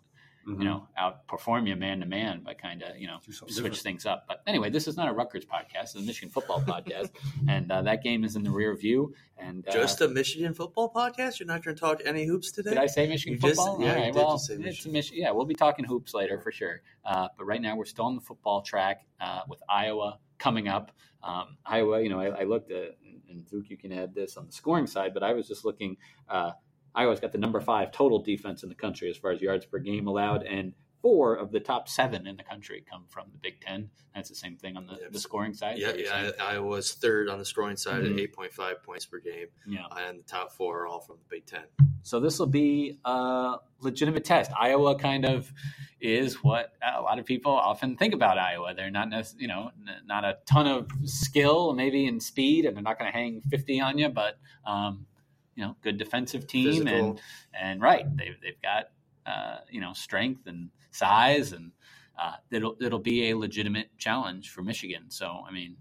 Mhm. 0.48 0.58
you 0.60 0.64
know 0.64 0.88
outperform 0.98 1.68
you 1.68 1.76
man 1.76 2.00
to 2.00 2.06
man, 2.06 2.40
but 2.42 2.56
kind 2.58 2.82
of 2.82 2.96
you 2.96 3.06
know 3.06 3.18
switch 3.28 3.54
different. 3.54 3.76
things 3.76 4.06
up. 4.06 4.24
But 4.26 4.42
anyway, 4.46 4.70
this 4.70 4.88
is 4.88 4.96
not 4.96 5.06
a 5.08 5.12
Rutgers 5.12 5.44
podcast; 5.44 5.82
it's 5.82 5.94
a 5.96 6.00
Michigan 6.00 6.30
football 6.30 6.62
podcast, 6.62 7.10
and 7.48 7.70
uh, 7.70 7.82
that 7.82 8.02
game 8.02 8.24
is 8.24 8.36
in 8.36 8.42
the 8.42 8.50
rear 8.50 8.74
view. 8.74 9.14
And 9.36 9.68
uh, 9.68 9.72
Just 9.72 10.00
a 10.00 10.08
Michigan 10.08 10.54
football 10.54 10.90
podcast. 10.92 11.40
You're 11.40 11.46
not 11.46 11.62
going 11.62 11.76
to 11.76 11.80
talk 11.80 12.00
any 12.06 12.24
hoops 12.24 12.50
today. 12.52 12.70
Did 12.70 12.78
I 12.78 12.86
say 12.86 13.06
Michigan 13.06 13.34
You 13.34 13.40
just- 13.48 13.60
football? 13.60 13.82
yeah, 13.82 13.94
right, 13.94 14.14
well, 14.14 14.34
it's 14.36 14.48
Michigan. 14.50 14.92
Mich- 14.92 15.12
yeah, 15.12 15.30
we'll 15.30 15.44
be 15.44 15.54
talking 15.54 15.84
hoops 15.84 16.14
later 16.14 16.40
for 16.40 16.50
sure. 16.52 16.80
Uh, 17.04 17.28
but 17.36 17.44
right 17.44 17.60
now, 17.60 17.76
we're 17.76 17.84
still 17.84 18.06
on 18.06 18.14
the 18.14 18.20
football 18.22 18.62
track 18.62 19.06
uh, 19.20 19.42
with 19.46 19.60
Iowa 19.68 20.18
coming 20.38 20.68
up. 20.68 20.90
Um, 21.22 21.58
Iowa, 21.66 22.00
you 22.02 22.08
know, 22.08 22.18
I, 22.18 22.40
I 22.40 22.44
looked 22.44 22.70
at, 22.72 22.96
and 23.30 23.46
Duke, 23.48 23.70
you 23.70 23.76
can 23.76 23.92
add 23.92 24.14
this 24.14 24.36
on 24.36 24.46
the 24.46 24.52
scoring 24.52 24.86
side, 24.86 25.14
but 25.14 25.22
I 25.22 25.32
was 25.32 25.48
just 25.48 25.64
looking. 25.64 25.96
Uh, 26.28 26.52
Iowa's 26.94 27.20
got 27.20 27.32
the 27.32 27.38
number 27.38 27.60
five 27.60 27.92
total 27.92 28.18
defense 28.20 28.62
in 28.64 28.68
the 28.68 28.74
country 28.74 29.08
as 29.10 29.16
far 29.16 29.30
as 29.30 29.40
yards 29.40 29.64
per 29.64 29.78
game 29.78 30.06
allowed, 30.08 30.42
and 30.42 30.72
four 31.02 31.34
of 31.36 31.50
the 31.50 31.60
top 31.60 31.88
seven 31.88 32.26
in 32.26 32.36
the 32.36 32.42
country 32.42 32.84
come 32.90 33.04
from 33.08 33.26
the 33.32 33.38
Big 33.38 33.60
Ten. 33.60 33.88
That's 34.14 34.28
the 34.28 34.34
same 34.34 34.56
thing 34.56 34.76
on 34.76 34.86
the, 34.86 34.98
the 35.10 35.18
scoring 35.20 35.54
side. 35.54 35.78
Yeah, 35.78 35.92
yeah. 35.94 36.32
I, 36.40 36.56
I 36.56 36.58
was 36.58 36.92
third 36.92 37.28
on 37.30 37.38
the 37.38 37.44
scoring 37.44 37.76
side 37.76 38.02
Mhm. 38.02 38.14
at 38.22 38.30
8.5 38.36 38.82
points 38.82 39.06
per 39.06 39.18
game, 39.20 39.46
yeah. 39.66 39.86
and 39.96 40.18
the 40.18 40.24
top 40.24 40.52
four 40.52 40.80
are 40.82 40.86
all 40.86 41.00
from 41.00 41.16
the 41.18 41.36
Big 41.36 41.46
Ten. 41.46 41.62
So 42.02 42.20
this 42.20 42.38
will 42.38 42.46
be 42.46 42.98
a 43.04 43.56
legitimate 43.80 44.24
test. 44.24 44.50
Iowa 44.58 44.96
kind 44.98 45.24
of 45.24 45.52
is 46.00 46.36
what 46.42 46.72
a 46.82 47.00
lot 47.02 47.18
of 47.18 47.26
people 47.26 47.52
often 47.52 47.96
think 47.96 48.14
about 48.14 48.38
Iowa. 48.38 48.74
They're 48.74 48.90
not, 48.90 49.08
you 49.38 49.48
know, 49.48 49.70
not 50.06 50.24
a 50.24 50.38
ton 50.46 50.66
of 50.66 50.88
skill, 51.04 51.74
maybe 51.74 52.06
in 52.06 52.20
speed, 52.20 52.64
and 52.64 52.74
they're 52.76 52.82
not 52.82 52.98
going 52.98 53.10
to 53.10 53.16
hang 53.16 53.40
fifty 53.42 53.80
on 53.80 53.98
you. 53.98 54.08
But 54.08 54.38
um, 54.66 55.06
you 55.54 55.64
know, 55.64 55.76
good 55.82 55.98
defensive 55.98 56.46
team, 56.46 56.84
Physical. 56.84 57.10
and 57.10 57.20
and 57.60 57.82
right, 57.82 58.04
they've 58.16 58.36
they've 58.42 58.60
got 58.62 58.86
uh, 59.26 59.58
you 59.70 59.80
know 59.80 59.92
strength 59.92 60.46
and 60.46 60.70
size, 60.90 61.52
and 61.52 61.72
uh, 62.18 62.36
it'll 62.50 62.76
it'll 62.80 62.98
be 62.98 63.30
a 63.30 63.36
legitimate 63.36 63.88
challenge 63.98 64.50
for 64.50 64.62
Michigan. 64.62 65.04
So 65.08 65.44
I 65.46 65.52
mean, 65.52 65.76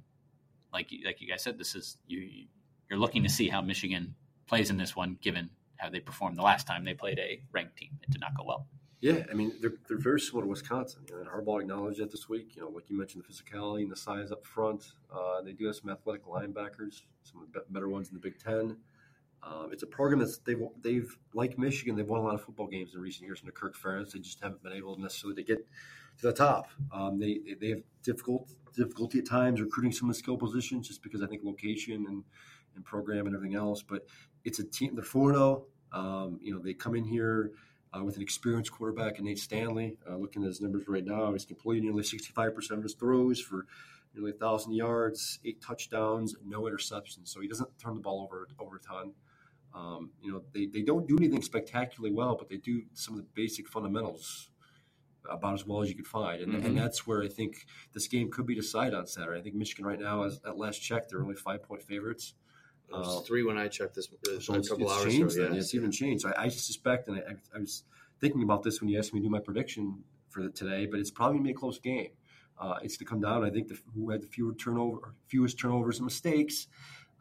like 0.73 0.91
you- 0.91 1.05
like 1.05 1.21
you 1.21 1.27
guys 1.29 1.41
said, 1.43 1.57
this 1.57 1.75
is 1.75 1.97
you 2.07 2.45
you're 2.89 2.99
looking 2.99 3.23
to 3.23 3.29
see 3.29 3.47
how 3.47 3.61
Michigan 3.61 4.15
plays 4.47 4.69
in 4.69 4.77
this 4.77 4.95
one, 4.95 5.17
given 5.21 5.49
how 5.79 5.89
they 5.89 5.99
performed 5.99 6.37
the 6.37 6.43
last 6.43 6.67
time 6.67 6.85
they 6.85 6.93
played 6.93 7.19
a 7.19 7.41
ranked 7.51 7.77
team. 7.77 7.97
It 8.03 8.11
did 8.11 8.21
not 8.21 8.35
go 8.37 8.43
well. 8.45 8.67
Yeah, 9.01 9.23
I 9.31 9.33
mean 9.33 9.53
they're, 9.61 9.75
they're 9.87 9.97
very 9.97 10.19
similar 10.19 10.43
to 10.43 10.49
Wisconsin. 10.49 11.03
You 11.07 11.15
know, 11.15 11.21
and 11.21 11.29
Harbaugh 11.29 11.61
acknowledged 11.61 11.99
that 11.99 12.11
this 12.11 12.27
week. 12.27 12.55
You 12.55 12.63
know, 12.63 12.69
like 12.69 12.89
you 12.89 12.97
mentioned, 12.97 13.23
the 13.23 13.33
physicality 13.33 13.83
and 13.83 13.91
the 13.91 13.95
size 13.95 14.31
up 14.31 14.45
front. 14.45 14.91
Uh, 15.13 15.41
they 15.41 15.53
do 15.53 15.67
have 15.67 15.75
some 15.75 15.89
athletic 15.89 16.25
linebackers, 16.25 17.03
some 17.23 17.41
of 17.41 17.53
the 17.53 17.63
better 17.69 17.87
ones 17.87 18.09
in 18.09 18.13
the 18.13 18.19
Big 18.19 18.37
Ten. 18.37 18.77
Um, 19.41 19.69
it's 19.71 19.83
a 19.83 19.87
program 19.87 20.19
that's 20.19 20.39
they've 20.39 20.61
they've 20.81 21.17
like 21.33 21.57
Michigan. 21.57 21.95
They've 21.95 22.07
won 22.07 22.19
a 22.19 22.23
lot 22.23 22.35
of 22.35 22.43
football 22.43 22.67
games 22.67 22.93
in 22.93 22.99
recent 22.99 23.25
years 23.25 23.39
under 23.41 23.53
Kirk 23.53 23.77
Ferentz. 23.77 24.11
They 24.11 24.19
just 24.19 24.41
haven't 24.41 24.61
been 24.61 24.73
able 24.73 24.97
necessarily 24.97 25.41
to 25.41 25.47
get 25.47 25.65
to 26.19 26.27
the 26.27 26.33
top. 26.33 26.67
Um, 26.91 27.19
they 27.19 27.39
they 27.59 27.69
have 27.69 27.81
difficult 28.03 28.49
difficulty 28.75 29.19
at 29.19 29.25
times 29.25 29.61
recruiting 29.61 29.93
some 29.93 30.09
of 30.09 30.15
the 30.15 30.19
skill 30.19 30.37
positions 30.37 30.87
just 30.87 31.01
because 31.01 31.23
I 31.23 31.27
think 31.27 31.43
location 31.43 32.05
and 32.07 32.23
and 32.75 32.83
program 32.85 33.25
and 33.27 33.35
everything 33.35 33.55
else. 33.57 33.81
But 33.83 34.05
it's 34.43 34.59
a 34.59 34.63
team. 34.63 34.95
They're 34.95 35.03
four 35.03 35.33
zero. 35.33 35.65
Um, 35.91 36.39
you 36.41 36.53
know, 36.53 36.59
they 36.59 36.73
come 36.73 36.95
in 36.95 37.03
here 37.03 37.51
uh, 37.97 38.03
with 38.03 38.15
an 38.15 38.21
experienced 38.21 38.71
quarterback 38.71 39.17
in 39.19 39.25
Nate 39.25 39.39
Stanley. 39.39 39.97
Uh, 40.09 40.17
looking 40.17 40.43
at 40.43 40.47
his 40.47 40.61
numbers 40.61 40.83
right 40.87 41.05
now, 41.05 41.31
he's 41.33 41.45
completed 41.45 41.83
nearly 41.83 42.03
65% 42.03 42.71
of 42.71 42.83
his 42.83 42.93
throws 42.93 43.39
for 43.41 43.65
nearly 44.13 44.31
1,000 44.31 44.73
yards, 44.73 45.39
eight 45.45 45.61
touchdowns, 45.61 46.35
no 46.45 46.61
interceptions. 46.63 47.27
So 47.29 47.41
he 47.41 47.47
doesn't 47.47 47.69
turn 47.79 47.95
the 47.95 48.01
ball 48.01 48.21
over, 48.23 48.47
over 48.59 48.75
a 48.75 48.79
ton. 48.79 49.13
Um, 49.73 50.11
you 50.21 50.31
know, 50.31 50.41
they, 50.53 50.65
they 50.67 50.81
don't 50.81 51.07
do 51.07 51.15
anything 51.17 51.41
spectacularly 51.41 52.13
well, 52.13 52.35
but 52.35 52.49
they 52.49 52.57
do 52.57 52.83
some 52.93 53.15
of 53.15 53.21
the 53.21 53.27
basic 53.35 53.67
fundamentals 53.67 54.49
about 55.29 55.53
as 55.53 55.65
well 55.65 55.81
as 55.81 55.89
you 55.89 55.95
could 55.95 56.07
find. 56.07 56.41
And, 56.41 56.53
Mhm. 56.53 56.65
and 56.65 56.77
that's 56.77 57.05
where 57.05 57.21
I 57.21 57.27
think 57.27 57.65
this 57.93 58.07
game 58.07 58.31
could 58.31 58.45
be 58.47 58.55
decided 58.55 58.93
on 58.95 59.05
Saturday. 59.05 59.39
I 59.39 59.43
think 59.43 59.55
Michigan 59.55 59.85
right 59.85 59.99
now, 59.99 60.23
as, 60.23 60.39
at 60.45 60.57
last 60.57 60.79
check, 60.79 61.07
they're 61.07 61.21
only 61.21 61.35
five 61.35 61.61
point 61.61 61.83
favorites. 61.83 62.33
It 62.91 62.95
was 62.97 63.17
Uh, 63.17 63.21
three 63.21 63.43
when 63.43 63.57
I 63.57 63.67
checked 63.67 63.95
this 63.95 64.09
uh, 64.11 64.39
So 64.39 64.53
a 64.53 64.57
it's, 64.57 64.69
couple 64.69 64.89
hours 64.89 65.03
changed 65.13 65.35
ago. 65.35 65.43
then. 65.45 65.53
yeah. 65.53 65.59
It's 65.59 65.73
even 65.75 65.91
changed. 65.91 66.25
I, 66.25 66.33
I 66.37 66.47
suspect, 66.49 67.07
and 67.07 67.17
I, 67.17 67.35
I 67.55 67.59
was 67.59 67.83
thinking 68.19 68.43
about 68.43 68.63
this 68.63 68.81
when 68.81 68.89
you 68.89 68.97
asked 68.99 69.13
me 69.13 69.19
to 69.19 69.25
do 69.25 69.29
my 69.29 69.39
prediction 69.39 70.03
for 70.29 70.43
the, 70.43 70.49
today, 70.49 70.85
but 70.85 70.99
it's 70.99 71.11
probably 71.11 71.35
going 71.37 71.43
to 71.45 71.47
be 71.49 71.51
a 71.51 71.59
close 71.59 71.79
game. 71.79 72.09
Uh, 72.57 72.77
it's 72.83 72.97
to 72.97 73.05
come 73.05 73.21
down. 73.21 73.43
I 73.45 73.49
think 73.49 73.69
the, 73.69 73.77
who 73.95 74.09
had 74.09 74.21
the 74.21 74.27
fewer 74.27 74.53
turnover, 74.53 75.13
fewest 75.27 75.57
turnovers 75.59 75.97
and 75.99 76.05
mistakes, 76.05 76.67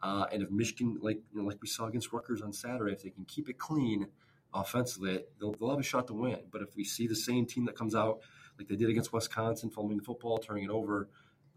uh, 0.03 0.25
and 0.31 0.43
if 0.43 0.49
Michigan, 0.51 0.97
like 1.01 1.19
you 1.31 1.41
know, 1.41 1.47
like 1.47 1.61
we 1.61 1.67
saw 1.67 1.85
against 1.85 2.11
Rutgers 2.11 2.41
on 2.41 2.51
Saturday, 2.51 2.91
if 2.91 3.03
they 3.03 3.09
can 3.09 3.25
keep 3.25 3.47
it 3.49 3.57
clean 3.57 4.07
offensively, 4.53 5.23
they'll, 5.39 5.53
they'll 5.53 5.69
have 5.69 5.79
a 5.79 5.83
shot 5.83 6.07
to 6.07 6.13
win. 6.13 6.39
But 6.51 6.61
if 6.61 6.75
we 6.75 6.83
see 6.83 7.07
the 7.07 7.15
same 7.15 7.45
team 7.45 7.65
that 7.65 7.75
comes 7.75 7.95
out 7.95 8.19
like 8.57 8.67
they 8.67 8.75
did 8.75 8.89
against 8.89 9.13
Wisconsin, 9.13 9.69
fumbling 9.69 9.97
the 9.99 10.03
football, 10.03 10.37
turning 10.39 10.63
it 10.65 10.69
over, 10.69 11.07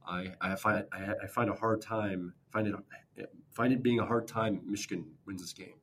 I, 0.06 0.32
I 0.40 0.54
find 0.56 0.84
I, 0.92 1.14
I 1.24 1.26
find 1.26 1.50
a 1.50 1.54
hard 1.54 1.80
time 1.82 2.34
find 2.50 2.66
it 2.66 2.74
find 3.52 3.72
it 3.72 3.82
being 3.82 4.00
a 4.00 4.06
hard 4.06 4.26
time. 4.28 4.60
Michigan 4.66 5.06
wins 5.26 5.42
this 5.42 5.52
game. 5.52 5.74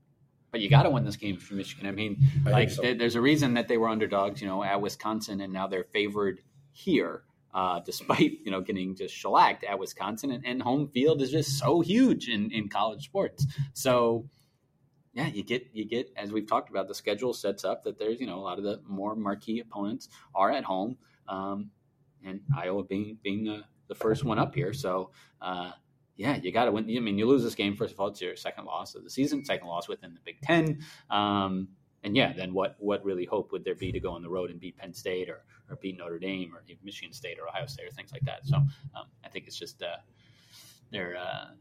But 0.52 0.62
you 0.62 0.70
got 0.70 0.84
to 0.84 0.90
win 0.90 1.06
this 1.06 1.16
game 1.16 1.38
for 1.38 1.54
Michigan. 1.54 1.86
I 1.86 1.92
mean, 1.92 2.18
I 2.46 2.50
like 2.50 2.70
so. 2.72 2.82
there- 2.82 2.96
there's 2.96 3.16
a 3.16 3.22
reason 3.22 3.54
that 3.54 3.68
they 3.68 3.78
were 3.78 3.88
underdogs, 3.88 4.42
you 4.42 4.48
know, 4.48 4.64
at 4.64 4.82
Wisconsin, 4.82 5.42
and 5.42 5.54
now 5.54 5.68
they're 5.68 5.84
favored 5.84 6.42
here, 6.72 7.22
uh, 7.54 7.80
despite 7.86 8.40
you 8.44 8.50
know 8.52 8.62
getting 8.62 8.96
just 8.96 9.14
shellacked 9.14 9.64
at 9.64 9.78
Wisconsin. 9.78 10.32
And, 10.32 10.44
and 10.46 10.62
home 10.62 10.88
field 10.90 11.22
is 11.22 11.30
just 11.32 11.60
so 11.60 11.82
huge 11.82 12.28
in, 12.30 12.52
in 12.52 12.68
college 12.70 13.06
sports. 13.06 13.46
So 13.74 14.28
yeah, 15.14 15.28
you 15.28 15.44
get 15.44 15.68
you 15.74 15.86
get 15.86 16.12
as 16.16 16.32
we've 16.32 16.48
talked 16.48 16.70
about, 16.72 16.88
the 16.88 16.96
schedule 16.96 17.34
sets 17.34 17.64
up 17.64 17.84
that 17.84 18.00
there's 18.00 18.20
you 18.20 18.26
know 18.28 18.40
a 18.40 18.42
lot 18.42 18.58
of 18.58 18.64
the 18.64 18.82
more 18.88 19.16
marquee 19.16 19.60
opponents 19.60 20.10
are 20.34 20.50
at 20.52 20.64
home, 20.64 20.98
um, 21.28 21.70
and 22.26 22.42
Iowa 22.56 22.84
being 22.84 23.18
being 23.22 23.44
the, 23.44 23.64
the 23.90 23.96
first 23.96 24.24
one 24.24 24.40
up 24.40 24.56
here. 24.56 24.72
So. 24.74 25.12
Uh, 25.42 25.72
yeah, 26.16 26.36
you 26.36 26.52
got 26.52 26.66
to 26.66 26.72
win. 26.74 26.84
I 26.84 27.00
mean, 27.00 27.18
you 27.18 27.26
lose 27.26 27.44
this 27.44 27.56
game. 27.56 27.78
First 27.78 27.94
of 27.94 28.00
all, 28.02 28.10
it's 28.10 28.20
your 28.20 28.36
second 28.36 28.66
loss 28.66 28.94
of 28.94 29.06
the 29.06 29.10
season, 29.10 29.46
second 29.46 29.70
loss 29.70 29.88
within 29.88 30.14
the 30.14 30.20
Big 30.26 30.42
Ten. 30.42 30.84
Um, 31.10 31.70
and 32.04 32.14
yeah, 32.14 32.34
then 32.34 32.54
what? 32.54 32.76
What 32.80 33.06
really 33.06 33.24
hope 33.24 33.54
would 33.54 33.64
there 33.64 33.74
be 33.74 33.94
to 33.94 34.02
go 34.02 34.12
on 34.12 34.22
the 34.22 34.30
road 34.30 34.52
and 34.52 34.60
beat 34.60 34.78
Penn 34.78 34.94
State 34.94 35.30
or, 35.30 35.46
or 35.70 35.78
beat 35.78 35.98
Notre 35.98 36.20
Dame 36.20 36.54
or 36.54 36.62
Michigan 36.84 37.14
State 37.14 37.40
or 37.40 37.48
Ohio 37.48 37.66
State 37.68 37.88
or 37.88 37.92
things 37.92 38.12
like 38.12 38.24
that? 38.24 38.46
So 38.46 38.58
um, 38.58 39.06
I 39.24 39.30
think 39.30 39.48
it's 39.48 39.58
just 39.58 39.82
uh, 39.82 39.96
they're 40.92 41.16
uh, 41.18 41.52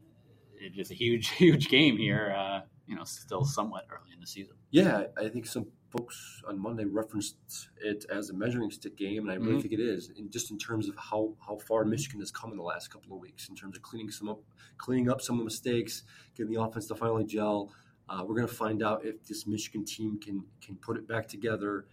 it's 0.59 0.75
just 0.75 0.91
a 0.91 0.95
huge, 0.95 1.29
huge 1.37 1.69
game 1.69 1.97
here. 1.97 2.35
Uh, 2.37 2.61
you 2.85 2.95
know, 2.95 3.05
still 3.05 3.45
somewhat 3.45 3.85
early 3.89 4.11
in 4.13 4.19
the 4.19 4.27
season. 4.27 4.55
Yeah, 4.71 5.05
I 5.17 5.29
think 5.29 5.45
some 5.45 5.67
folks 5.89 6.41
on 6.47 6.59
Monday 6.59 6.85
referenced 6.85 7.69
it 7.81 8.05
as 8.09 8.29
a 8.29 8.33
measuring 8.33 8.71
stick 8.71 8.95
game, 8.95 9.23
and 9.23 9.31
I 9.31 9.35
really 9.35 9.57
Mhm. 9.57 9.61
think 9.61 9.73
it 9.73 9.79
is. 9.79 10.09
And 10.09 10.31
just 10.31 10.51
in 10.51 10.57
terms 10.57 10.87
of 10.87 10.95
how, 10.97 11.35
how 11.45 11.57
far 11.57 11.83
Michigan 11.85 12.19
has 12.19 12.31
come 12.31 12.51
in 12.51 12.57
the 12.57 12.63
last 12.63 12.89
couple 12.89 13.13
of 13.13 13.19
weeks, 13.19 13.49
in 13.49 13.55
terms 13.55 13.75
of 13.75 13.81
cleaning 13.83 14.11
some 14.11 14.29
up, 14.29 14.41
cleaning 14.77 15.09
up 15.09 15.21
some 15.21 15.35
of 15.35 15.39
the 15.39 15.45
mistakes, 15.45 16.03
getting 16.35 16.53
the 16.53 16.61
offense 16.61 16.87
to 16.87 16.95
finally 16.95 17.25
gel. 17.25 17.73
Uh, 18.07 18.23
we're 18.27 18.35
going 18.35 18.47
to 18.47 18.53
find 18.53 18.81
out 18.81 19.05
if 19.05 19.23
this 19.25 19.45
Michigan 19.45 19.85
team 19.85 20.19
can 20.19 20.43
can 20.61 20.75
put 20.77 20.97
it 20.97 21.07
back 21.07 21.27
together 21.27 21.85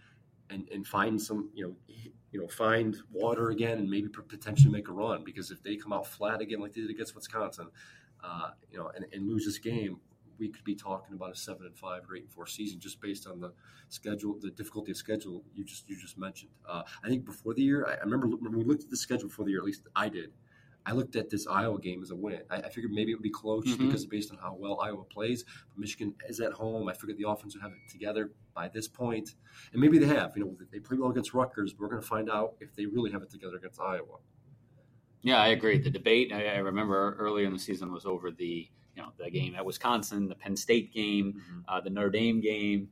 and, 0.49 0.67
and 0.69 0.87
find 0.87 1.21
some 1.21 1.51
you 1.53 1.63
know 1.67 1.75
you 2.31 2.39
know 2.41 2.47
find 2.47 2.97
water 3.11 3.49
again 3.49 3.77
and 3.77 3.89
maybe 3.89 4.07
potentially 4.09 4.71
make 4.71 4.87
a 4.87 4.91
run. 4.91 5.23
Because 5.23 5.51
if 5.51 5.61
they 5.61 5.75
come 5.75 5.93
out 5.93 6.07
flat 6.07 6.41
again 6.41 6.59
like 6.59 6.73
they 6.73 6.81
did 6.81 6.89
against 6.89 7.13
Wisconsin, 7.15 7.67
uh, 8.23 8.51
you 8.71 8.77
know, 8.79 8.89
and, 8.95 9.05
and 9.13 9.27
lose 9.27 9.45
this 9.45 9.59
game, 9.59 9.99
we 10.39 10.49
could 10.49 10.63
be 10.63 10.75
talking 10.75 11.13
about 11.15 11.31
a 11.31 11.35
seven 11.35 11.65
and 11.65 11.77
five 11.77 12.03
or 12.09 12.15
eight 12.15 12.23
and 12.23 12.31
four 12.31 12.47
season 12.47 12.79
just 12.79 13.01
based 13.01 13.27
on 13.27 13.39
the 13.39 13.51
schedule, 13.89 14.37
the 14.39 14.51
difficulty 14.51 14.91
of 14.91 14.97
schedule 14.97 15.43
you 15.53 15.63
just 15.63 15.89
you 15.89 15.95
just 15.99 16.17
mentioned. 16.17 16.51
Uh, 16.67 16.83
I 17.03 17.07
think 17.09 17.25
before 17.25 17.53
the 17.53 17.61
year, 17.63 17.85
I, 17.87 17.93
I 17.95 17.99
remember 18.03 18.27
when 18.27 18.55
we 18.57 18.63
looked 18.63 18.83
at 18.83 18.89
the 18.89 18.97
schedule 18.97 19.27
before 19.29 19.45
the 19.45 19.51
year, 19.51 19.59
at 19.59 19.65
least 19.65 19.83
I 19.95 20.09
did. 20.09 20.31
I 20.85 20.93
looked 20.93 21.17
at 21.17 21.29
this 21.29 21.47
Iowa 21.47 21.79
game 21.81 22.01
as 22.01 22.11
a 22.11 22.15
win. 22.15 22.39
I, 22.49 22.57
I 22.57 22.69
figured 22.69 22.93
maybe 22.93 23.11
it 23.11 23.15
would 23.15 23.21
be 23.23 23.29
close 23.29 23.65
Mhm. 23.67 23.77
because 23.87 24.05
based 24.05 24.31
on 24.31 24.37
how 24.37 24.55
well 24.57 24.79
Iowa 24.79 25.03
plays. 25.03 25.43
But 25.43 25.77
Michigan 25.79 26.13
is 26.29 26.39
at 26.39 26.53
home. 26.53 26.87
I 26.87 26.93
figured 26.93 27.17
the 27.17 27.27
offense 27.27 27.55
would 27.55 27.61
have 27.61 27.73
it 27.73 27.91
together 27.91 28.31
by 28.53 28.69
this 28.69 28.87
point, 28.87 29.35
and 29.73 29.81
maybe 29.81 29.97
they 29.97 30.05
have. 30.07 30.31
You 30.37 30.45
know, 30.45 30.57
they 30.71 30.79
play 30.79 30.97
well 30.97 31.09
against 31.11 31.33
Rutgers. 31.33 31.73
But 31.73 31.81
we're 31.81 31.89
going 31.89 32.01
to 32.01 32.07
find 32.07 32.29
out 32.29 32.55
if 32.61 32.73
they 32.73 32.85
really 32.85 33.11
have 33.11 33.21
it 33.21 33.29
together 33.29 33.57
against 33.57 33.81
Iowa. 33.81 34.19
Yeah, 35.23 35.41
I 35.41 35.47
agree. 35.47 35.77
The 35.77 35.89
debate 35.89 36.31
I, 36.31 36.45
I 36.45 36.57
remember 36.59 37.15
earlier 37.19 37.47
in 37.47 37.53
the 37.53 37.59
season 37.59 37.91
was 37.91 38.05
over 38.05 38.31
the 38.31 38.69
you 38.97 39.03
know 39.03 39.09
the 39.17 39.29
game 39.29 39.55
at 39.55 39.63
Wisconsin, 39.63 40.27
the 40.27 40.35
Penn 40.35 40.55
State 40.55 40.91
game, 40.91 41.41
uh, 41.67 41.79
the 41.79 41.89
Notre 41.89 42.09
Dame 42.09 42.41
game, 42.41 42.89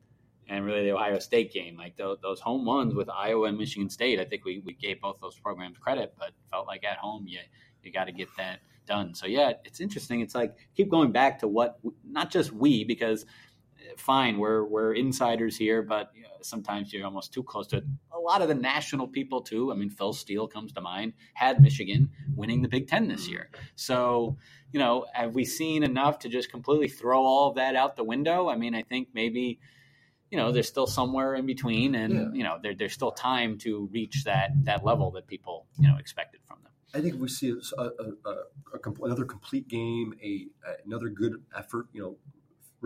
and 0.48 0.64
really 0.64 0.84
the 0.84 0.92
Ohio 0.92 1.18
State 1.18 1.52
game. 1.52 1.76
Like 1.76 1.98
those, 1.98 2.20
those 2.22 2.40
home 2.40 2.64
ones 2.64 2.94
with 2.94 3.10
Iowa 3.10 3.48
and 3.48 3.58
Michigan 3.58 3.90
State, 3.90 4.20
I 4.20 4.26
think 4.26 4.46
we, 4.46 4.60
we 4.60 4.74
gave 4.74 5.02
both 5.02 5.18
those 5.20 5.36
programs 5.36 5.80
credit, 5.80 6.14
but 6.20 6.32
felt 6.52 6.68
like 6.68 6.84
at 6.84 6.98
home 6.98 7.26
you 7.28 7.40
you 7.82 7.92
got 7.92 8.06
to 8.06 8.12
get 8.12 8.30
that 8.38 8.60
done. 8.86 9.16
So 9.16 9.26
yeah, 9.26 9.54
it's 9.64 9.82
interesting. 9.82 10.22
It's 10.22 10.36
like 10.36 10.56
keep 10.76 10.90
going 10.90 11.12
back 11.12 11.40
to 11.40 11.48
what 11.48 11.80
not 12.08 12.30
just 12.30 12.52
we 12.52 12.84
because 12.84 13.26
fine 13.98 14.38
we're 14.38 14.64
we're 14.64 14.94
insiders 14.94 15.58
here, 15.58 15.82
but 15.82 16.12
you 16.16 16.24
know, 16.24 16.30
sometimes 16.42 16.94
you're 16.94 17.06
almost 17.06 17.34
too 17.34 17.44
close 17.44 17.68
to 17.68 17.78
it. 17.78 17.84
A 18.14 18.20
lot 18.20 18.42
of 18.42 18.48
the 18.48 18.56
national 18.56 19.08
people 19.08 19.42
too. 19.42 19.72
I 19.72 19.75
mean, 19.75 19.90
Phil 19.90 20.14
Steele 20.14 20.48
comes 20.48 20.72
to 20.74 20.82
mind. 20.82 21.14
Had 21.34 21.62
Michigan 21.62 22.10
winning 22.36 22.62
the 22.62 22.68
Big 22.68 22.88
Ten 22.88 23.08
this 23.08 23.28
mm. 23.28 23.32
year, 23.32 23.50
so 23.75 24.38
you 24.72 24.80
know, 24.80 25.06
have 25.14 25.36
we 25.36 25.46
seen 25.46 25.84
enough 25.84 26.20
to 26.20 26.30
just 26.30 26.52
completely 26.52 26.90
throw 26.90 27.22
all 27.22 27.50
of 27.50 27.56
that 27.56 27.75
out 27.75 27.96
the 27.96 28.04
window? 28.04 28.50
I 28.50 28.58
mean, 28.58 28.75
I 28.75 28.82
think 28.82 29.10
maybe, 29.14 29.60
you 30.30 30.38
know, 30.38 30.52
there's 30.52 30.68
still 30.68 30.88
somewhere 30.88 31.36
in 31.36 31.46
between, 31.46 31.96
and 31.96 32.14
Yeah. 32.14 32.30
you 32.34 32.44
know, 32.44 32.60
there, 32.62 32.75
there's 32.75 32.94
still 32.94 33.12
time 33.12 33.58
to 33.60 33.88
reach 33.94 34.24
that 34.25 34.52
that 34.66 34.84
level 34.84 35.12
that 35.12 35.28
people 35.28 35.68
you 35.80 35.88
know 35.88 35.98
expected 35.98 36.42
from 36.46 36.58
them. 36.64 36.72
I 36.94 37.02
think 37.02 37.16
if 37.16 37.20
we 37.20 37.28
see 37.28 37.54
a, 37.78 37.82
a, 37.82 38.30
a, 38.30 38.92
another 39.04 39.25
complete 39.25 39.68
game, 39.68 40.14
a 40.24 40.48
another 40.86 41.10
good 41.10 41.44
effort, 41.58 41.88
you 41.94 42.02
know, 42.02 42.18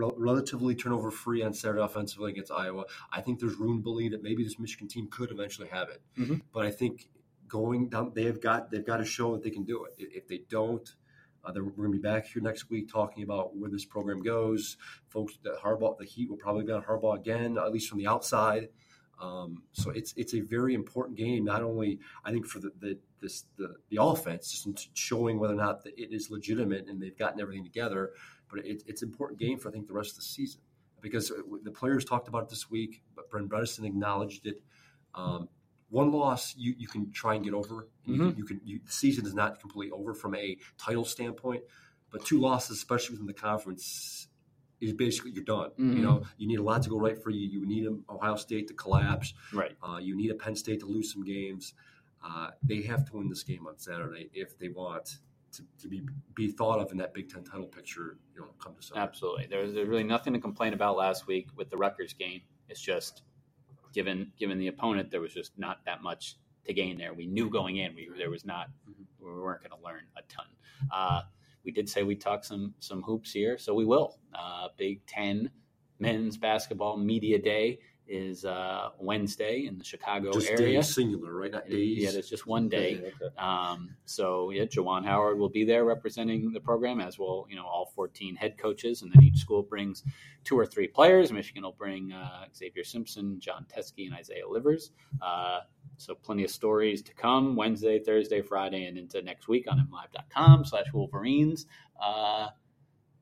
rel- 0.00 0.14
relatively 0.16 0.74
turnover 0.74 1.10
free 1.10 1.42
on 1.42 1.52
Saturday 1.52 1.82
offensively 1.82 2.32
against 2.32 2.50
Iowa. 2.52 2.84
I 3.12 3.20
think 3.20 3.38
there's 3.40 3.56
room 3.56 3.78
to 3.78 3.82
believe 3.82 4.12
that 4.12 4.22
maybe 4.22 4.42
this 4.44 4.58
Michigan 4.58 4.88
team 4.88 5.08
could 5.10 5.30
eventually 5.30 5.68
have 5.68 5.88
it. 5.88 6.02
Mhm. 6.16 6.42
But 6.52 6.66
I 6.66 6.70
think 6.70 7.08
going 7.48 7.88
down, 7.88 8.12
they 8.14 8.24
have 8.24 8.40
got 8.40 8.70
they've 8.70 8.86
got 8.86 8.98
to 8.98 9.04
show 9.04 9.32
that 9.32 9.42
they 9.42 9.50
can 9.50 9.64
do 9.64 9.84
it. 9.84 9.94
If 9.98 10.28
they 10.28 10.38
don't. 10.48 10.88
Uh, 11.42 11.52
we're 11.54 11.70
going 11.70 11.92
to 11.92 11.98
be 11.98 11.98
back 11.98 12.26
here 12.26 12.42
next 12.42 12.68
week 12.68 12.86
talking 12.92 13.22
about 13.22 13.56
where 13.56 13.70
this 13.70 13.86
program 13.86 14.22
goes. 14.22 14.76
Folks, 15.08 15.38
that 15.42 15.56
Harbaugh, 15.64 15.96
the 15.96 16.04
Heat 16.04 16.28
will 16.28 16.36
probably 16.36 16.64
be 16.64 16.72
on 16.72 16.82
Harbaugh 16.82 17.16
again, 17.16 17.56
at 17.56 17.72
least 17.72 17.88
from 17.88 17.96
the 17.96 18.06
outside. 18.06 18.68
Um, 19.18 19.62
so 19.72 19.90
it's 19.90 20.12
it's 20.16 20.34
a 20.34 20.40
very 20.40 20.74
important 20.74 21.16
game, 21.16 21.44
not 21.44 21.62
only 21.62 21.98
I 22.24 22.30
think 22.32 22.46
for 22.46 22.58
the 22.58 22.72
the 22.78 22.98
this 23.20 23.44
the, 23.56 23.76
the 23.90 24.02
offense, 24.02 24.50
just 24.50 24.96
showing 24.96 25.38
whether 25.38 25.52
or 25.54 25.56
not 25.56 25.84
that 25.84 25.98
it 25.98 26.12
is 26.12 26.30
legitimate 26.30 26.88
and 26.88 27.02
they've 27.02 27.16
gotten 27.16 27.40
everything 27.40 27.64
together, 27.64 28.12
but 28.50 28.64
it, 28.66 28.82
it's 28.86 29.02
an 29.02 29.08
important 29.08 29.38
game 29.38 29.58
for 29.58 29.68
I 29.68 29.72
think 29.72 29.86
the 29.86 29.92
rest 29.94 30.10
of 30.12 30.16
the 30.16 30.22
season 30.22 30.60
because 31.00 31.32
the 31.62 31.70
players 31.70 32.04
talked 32.04 32.28
about 32.28 32.42
it 32.44 32.48
this 32.50 32.70
week, 32.70 33.02
but 33.16 33.30
Brent 33.30 33.48
Bredeson 33.48 33.84
acknowledged 33.86 34.46
it. 34.46 34.62
Um, 35.14 35.48
one 35.88 36.12
loss 36.12 36.54
you, 36.56 36.74
you 36.78 36.86
can 36.86 37.10
try 37.10 37.34
and 37.34 37.44
get 37.44 37.54
over. 37.54 37.88
And 38.06 38.14
you, 38.16 38.20
can, 38.20 38.36
you 38.36 38.44
can 38.44 38.60
you, 38.64 38.80
the 38.84 38.92
season 38.92 39.26
is 39.26 39.34
not 39.34 39.60
completely 39.60 39.90
over 39.92 40.14
from 40.14 40.34
a 40.34 40.56
title 40.78 41.04
standpoint, 41.04 41.62
but 42.10 42.24
two 42.24 42.38
losses, 42.40 42.76
especially 42.76 43.14
within 43.14 43.26
the 43.26 43.32
conference, 43.34 44.28
is 44.80 44.92
basically 44.92 45.32
you're 45.32 45.44
done. 45.44 45.70
Mhm. 45.78 45.96
You 45.96 46.02
know, 46.02 46.22
you 46.38 46.46
need 46.46 46.58
a 46.58 46.62
lot 46.62 46.82
to 46.82 46.90
go 46.90 46.98
right 46.98 47.20
for 47.20 47.30
you. 47.30 47.46
You 47.48 47.66
need 47.66 47.86
Ohio 48.08 48.36
State 48.36 48.68
to 48.68 48.74
collapse. 48.74 49.34
Right. 49.52 49.72
Uh, 49.82 49.98
you 50.00 50.16
need 50.16 50.30
a 50.30 50.34
Penn 50.34 50.54
State 50.54 50.80
to 50.80 50.86
lose 50.86 51.12
some 51.12 51.24
games. 51.24 51.74
Uh, 52.24 52.50
they 52.62 52.82
have 52.82 53.04
to 53.06 53.16
win 53.16 53.28
this 53.28 53.42
game 53.42 53.66
on 53.66 53.78
Saturday 53.78 54.30
if 54.32 54.58
they 54.58 54.68
want 54.68 55.18
to, 55.52 55.62
to 55.82 55.88
be 55.88 56.02
be 56.34 56.48
thought 56.48 56.80
of 56.80 56.92
in 56.92 56.98
that 56.98 57.12
Big 57.14 57.28
Ten 57.28 57.42
title 57.44 57.66
picture. 57.66 58.18
You 58.34 58.42
know, 58.42 58.48
come 58.58 58.74
to 58.74 58.82
Sunday. 58.82 59.02
Absolutely. 59.02 59.46
There's, 59.50 59.74
there's 59.74 59.88
really 59.88 60.04
nothing 60.04 60.32
to 60.32 60.38
complain 60.40 60.72
about 60.72 60.96
last 60.96 61.26
week 61.26 61.48
with 61.56 61.70
the 61.70 61.76
Rutgers 61.76 62.12
game. 62.12 62.40
It's 62.68 62.80
just 62.80 63.22
given 63.92 64.32
given 64.38 64.58
the 64.58 64.68
opponent, 64.68 65.10
there 65.10 65.20
was 65.20 65.34
just 65.34 65.58
not 65.58 65.84
that 65.86 66.02
much 66.02 66.36
to 66.66 66.72
gain 66.72 66.96
there. 66.98 67.12
We 67.14 67.26
knew 67.26 67.50
going 67.50 67.76
in, 67.76 67.94
we 67.94 68.08
there 68.16 68.30
was 68.30 68.44
not 68.44 68.68
Mhm. 68.88 69.06
we 69.18 69.26
weren't 69.32 69.62
going 69.62 69.78
to 69.78 69.84
learn 69.84 70.02
a 70.16 70.22
ton. 70.28 70.46
Uh, 70.92 71.22
we 71.64 71.72
did 71.72 71.88
say 71.88 72.02
we 72.02 72.16
talk 72.16 72.44
some 72.44 72.74
some 72.80 73.02
hoops 73.02 73.32
here, 73.32 73.58
so 73.58 73.74
we 73.74 73.84
will. 73.84 74.18
Uh, 74.34 74.68
Big 74.76 75.04
Ten 75.06 75.50
men's 75.98 76.38
basketball 76.38 76.96
media 76.96 77.38
day 77.38 77.78
is 78.10 78.44
uh, 78.44 78.88
Wednesday 78.98 79.66
in 79.66 79.78
the 79.78 79.84
Chicago 79.84 80.32
Just 80.32 80.50
area. 80.50 80.78
days, 80.78 80.92
singular, 80.94 81.32
right? 81.32 81.52
Not 81.52 81.68
days. 81.68 81.98
Yeah, 82.02 82.18
it's 82.18 82.28
just 82.28 82.46
one 82.46 82.68
day. 82.68 82.96
Okay. 82.96 83.36
Um, 83.38 83.94
so 84.04 84.50
yeah, 84.50 84.64
Juwan 84.64 85.04
Howard 85.04 85.38
will 85.38 85.48
be 85.48 85.64
there 85.64 85.84
representing 85.84 86.52
the 86.52 86.60
program, 86.60 87.00
as 87.00 87.18
will 87.18 87.46
you 87.48 87.54
know 87.56 87.64
all 87.64 87.92
14 87.94 88.34
head 88.34 88.58
coaches, 88.58 89.02
and 89.02 89.12
then 89.12 89.22
each 89.22 89.38
school 89.38 89.62
brings 89.62 90.02
two 90.42 90.58
or 90.58 90.66
three 90.66 90.88
players. 90.88 91.32
Michigan 91.32 91.62
will 91.62 91.72
bring 91.72 92.12
uh, 92.12 92.46
Xavier 92.54 92.84
Simpson, 92.84 93.38
Jon 93.38 93.64
Teske, 93.72 94.06
and 94.06 94.14
Isaiah 94.14 94.48
Livers. 94.48 94.90
Uh, 95.22 95.60
so 95.96 96.14
plenty 96.14 96.42
of 96.44 96.50
stories 96.50 97.02
to 97.02 97.14
come 97.14 97.54
Wednesday, 97.54 98.00
Thursday, 98.00 98.42
Friday, 98.42 98.86
and 98.86 98.98
into 98.98 99.22
next 99.22 99.46
week 99.46 99.66
on 99.70 99.78
mlive.com 99.78 100.64
slash 100.64 100.86
Wolverines. 100.92 101.66
Uh, 102.02 102.48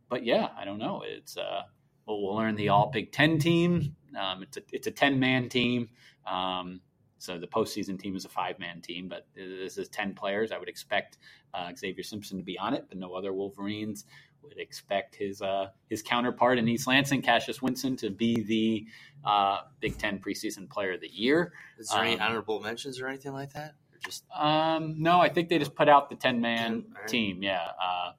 but 0.09 0.25
yeah, 0.25 0.49
I 0.57 0.65
don't 0.65 0.79
know. 0.79 1.03
It's 1.07 1.37
uh, 1.37 1.63
we'll, 2.09 2.23
we'll 2.23 2.35
learn 2.37 2.57
the 2.57 2.71
All 2.71 2.91
Big 2.91 3.13
Ten 3.13 3.39
team. 3.39 3.95
Um, 4.19 4.43
it's 4.43 4.57
a 4.57 4.63
it's 4.73 4.87
a 4.87 4.91
10 4.91 5.21
man 5.21 5.49
team. 5.49 5.91
Um, 6.27 6.81
so 7.19 7.39
the 7.39 7.47
postseason 7.47 7.99
team 7.99 8.17
is 8.17 8.25
a 8.25 8.29
five 8.29 8.59
man 8.59 8.81
team, 8.81 9.09
but 9.09 9.27
this 9.35 9.77
is 9.77 9.89
10 9.89 10.15
players. 10.15 10.51
I 10.53 10.59
would 10.59 10.69
expect 10.69 11.19
uh, 11.53 11.71
Xavier 11.77 12.03
Simpson 12.03 12.39
to 12.39 12.45
be 12.45 12.59
on 12.59 12.75
it, 12.75 12.87
but 12.89 12.99
no 12.99 13.15
other 13.15 13.33
Wolverines. 13.33 14.05
Would 14.45 14.59
expect 14.59 15.17
his 15.17 15.43
uh, 15.43 15.67
his 15.91 16.01
counterpart 16.01 16.59
in 16.59 16.69
East 16.69 16.87
Lansing, 16.87 17.21
Cassius 17.23 17.61
Winston, 17.61 17.97
to 17.97 18.09
be 18.09 18.43
the 18.43 18.87
uh, 19.29 19.63
Big 19.81 19.99
Ten 19.99 20.21
preseason 20.21 20.71
player 20.71 20.93
of 20.93 21.01
the 21.01 21.09
year. 21.13 21.53
Is 21.77 21.89
there 21.89 22.03
any 22.05 22.15
Um, 22.15 22.21
honorable 22.23 22.61
mentions 22.61 23.01
or 23.01 23.09
anything 23.09 23.33
like 23.33 23.53
that? 23.55 23.75
Or 23.93 23.99
just 24.03 24.25
Um, 24.35 25.03
no, 25.03 25.21
I 25.21 25.29
think 25.29 25.49
they 25.49 25.59
just 25.59 25.75
put 25.75 25.89
out 25.89 26.09
the 26.09 26.15
10 26.15 26.41
man 26.41 26.85
right. 26.95 27.09
team. 27.09 27.43
Yeah. 27.43 27.67
Uh, 27.83 28.13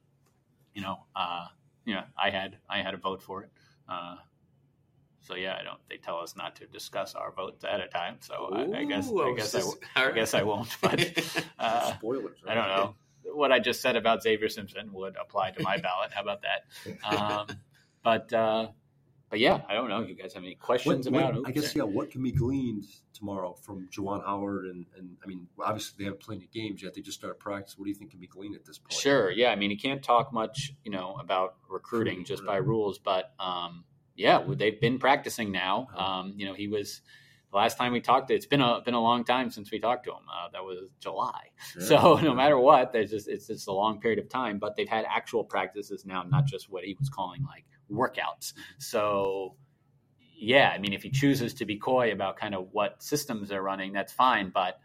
you 0.75 0.81
know, 0.81 1.05
uh, 1.15 1.47
you 1.85 1.95
know, 1.95 2.03
I 2.21 2.29
had, 2.29 2.57
I 2.69 2.79
had 2.83 2.93
a 2.93 2.97
vote 2.97 3.23
for 3.23 3.43
it. 3.43 3.49
Uh, 3.89 4.15
so 5.21 5.35
yeah, 5.35 5.57
I 5.59 5.63
don't, 5.63 5.79
they 5.89 5.97
tell 5.97 6.17
us 6.17 6.35
not 6.35 6.55
to 6.57 6.65
discuss 6.67 7.15
our 7.15 7.31
votes 7.31 7.63
ahead 7.63 7.81
of 7.81 7.91
time. 7.91 8.17
So 8.19 8.49
I, 8.53 8.79
I 8.79 8.83
guess, 8.85 9.09
Ooh, 9.09 9.21
I 9.21 9.35
guess 9.35 9.55
I, 9.55 9.61
I 9.95 10.11
guess. 10.11 10.33
I 10.33 10.43
won't, 10.43 10.75
but, 10.81 11.45
uh, 11.59 11.93
Spoilers. 11.95 12.39
I 12.47 12.53
don't 12.53 12.67
know. 12.67 12.95
What 13.23 13.51
I 13.51 13.59
just 13.59 13.81
said 13.81 13.95
about 13.95 14.23
Xavier 14.23 14.49
Simpson 14.49 14.91
would 14.93 15.15
apply 15.19 15.51
to 15.51 15.61
my 15.61 15.77
ballot. 15.77 16.11
How 16.13 16.21
about 16.21 16.41
that? 16.43 16.65
Um, 17.03 17.47
but, 18.03 18.31
uh, 18.33 18.69
but 19.29 19.39
yeah, 19.39 19.61
I 19.69 19.73
don't 19.73 19.89
know. 19.89 20.01
You 20.01 20.15
guys 20.15 20.33
have 20.33 20.43
any 20.43 20.55
questions 20.55 21.09
what- 21.09 21.23
about? 21.23 21.47
I 21.47 21.51
guess 21.51 21.75
yeah. 21.75 21.83
What 21.83 22.11
can 22.11 22.23
be 22.23 22.31
gleaned 22.31 22.85
tomorrow 23.13 23.53
from 23.53 23.87
Juwan 23.89 24.25
Howard 24.25 24.65
and 24.65 24.85
and 24.97 25.17
I 25.23 25.27
mean 25.27 25.47
obviously 25.63 25.95
they 25.99 26.05
haven't 26.05 26.21
played 26.21 26.39
any 26.39 26.49
games 26.51 26.81
yet. 26.81 26.93
They 26.93 27.01
just 27.01 27.17
started 27.17 27.39
practice. 27.39 27.77
What 27.77 27.85
do 27.85 27.89
you 27.89 27.95
think 27.95 28.11
can 28.11 28.19
be 28.19 28.27
gleaned 28.27 28.55
at 28.55 28.65
this 28.65 28.79
point? 28.79 28.93
Sure. 28.93 29.29
Yeah. 29.29 29.49
I 29.49 29.55
mean, 29.55 29.69
he 29.69 29.77
can't 29.77 30.01
talk 30.01 30.33
much, 30.33 30.73
you 30.83 30.91
know, 30.91 31.15
about 31.19 31.55
recruiting 31.69 32.25
just 32.25 32.41
right. 32.43 32.53
by 32.53 32.57
rules, 32.57 32.97
but 32.97 33.33
um, 33.39 33.83
yeah, 34.15 34.43
they've 34.47 34.79
been 34.79 34.99
practicing 34.99 35.51
now. 35.51 35.87
Uh-huh. 35.93 36.19
Um, 36.19 36.33
you 36.35 36.45
know, 36.45 36.53
he 36.53 36.67
was 36.67 37.01
the 37.51 37.57
last 37.57 37.77
time 37.77 37.93
we 37.93 38.01
talked. 38.01 38.31
It's 38.31 38.45
been 38.45 38.61
a 38.61 38.81
been 38.83 38.93
a 38.93 39.01
long 39.01 39.23
time 39.23 39.49
since 39.51 39.71
we 39.71 39.79
talked 39.79 40.05
to 40.05 40.11
him. 40.11 40.23
Uh, 40.27 40.49
that 40.53 40.63
was 40.63 40.89
July. 40.99 41.51
Sure. 41.73 41.81
So 41.81 42.15
no 42.23 42.33
matter 42.33 42.57
what, 42.57 42.93
there's 42.93 43.11
just 43.11 43.27
it's 43.27 43.47
just 43.47 43.67
a 43.67 43.73
long 43.73 43.99
period 43.99 44.19
of 44.19 44.29
time. 44.29 44.59
But 44.59 44.75
they've 44.75 44.89
had 44.89 45.05
actual 45.07 45.43
practices 45.43 46.05
now, 46.05 46.23
not 46.23 46.45
just 46.45 46.69
what 46.69 46.83
he 46.83 46.95
was 46.99 47.09
calling 47.09 47.43
like 47.43 47.65
workouts. 47.91 48.53
So 48.77 49.55
yeah, 50.39 50.71
I 50.73 50.77
mean, 50.77 50.93
if 50.93 51.03
he 51.03 51.09
chooses 51.09 51.55
to 51.55 51.65
be 51.65 51.77
coy 51.77 52.11
about 52.11 52.37
kind 52.37 52.55
of 52.55 52.69
what 52.71 53.03
systems 53.03 53.49
they're 53.49 53.61
running, 53.61 53.91
that's 53.91 54.13
fine. 54.13 54.51
But 54.53 54.79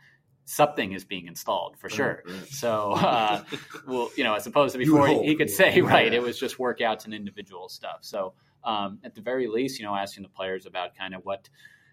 something 0.45 0.93
is 0.93 1.05
being 1.05 1.27
installed 1.27 1.77
for 1.79 1.89
sure. 1.89 2.23
Right, 2.27 2.35
right. 2.35 2.49
So, 2.49 2.93
uh, 2.93 3.45
well, 3.87 4.11
you 4.17 4.25
know, 4.25 4.35
as 4.35 4.47
opposed 4.47 4.73
to 4.73 4.79
before, 4.79 5.07
he, 5.07 5.23
he 5.25 5.37
could 5.37 5.49
yeah. 5.51 5.57
say, 5.57 5.81
right, 5.81 6.13
it 6.13 6.23
was 6.23 6.39
just 6.39 6.59
workouts 6.59 7.05
and 7.05 7.15
individual 7.15 7.69
stuff. 7.69 7.99
So, 8.01 8.35
um, 8.65 8.99
at 9.05 9.15
the 9.15 9.21
very 9.21 9.47
least, 9.47 9.79
you 9.79 9.85
know, 9.85 9.95
asking 9.95 10.23
the 10.23 10.29
players 10.29 10.67
about 10.67 10.97
kind 10.97 11.15
of 11.15 11.25
what, 11.25 11.49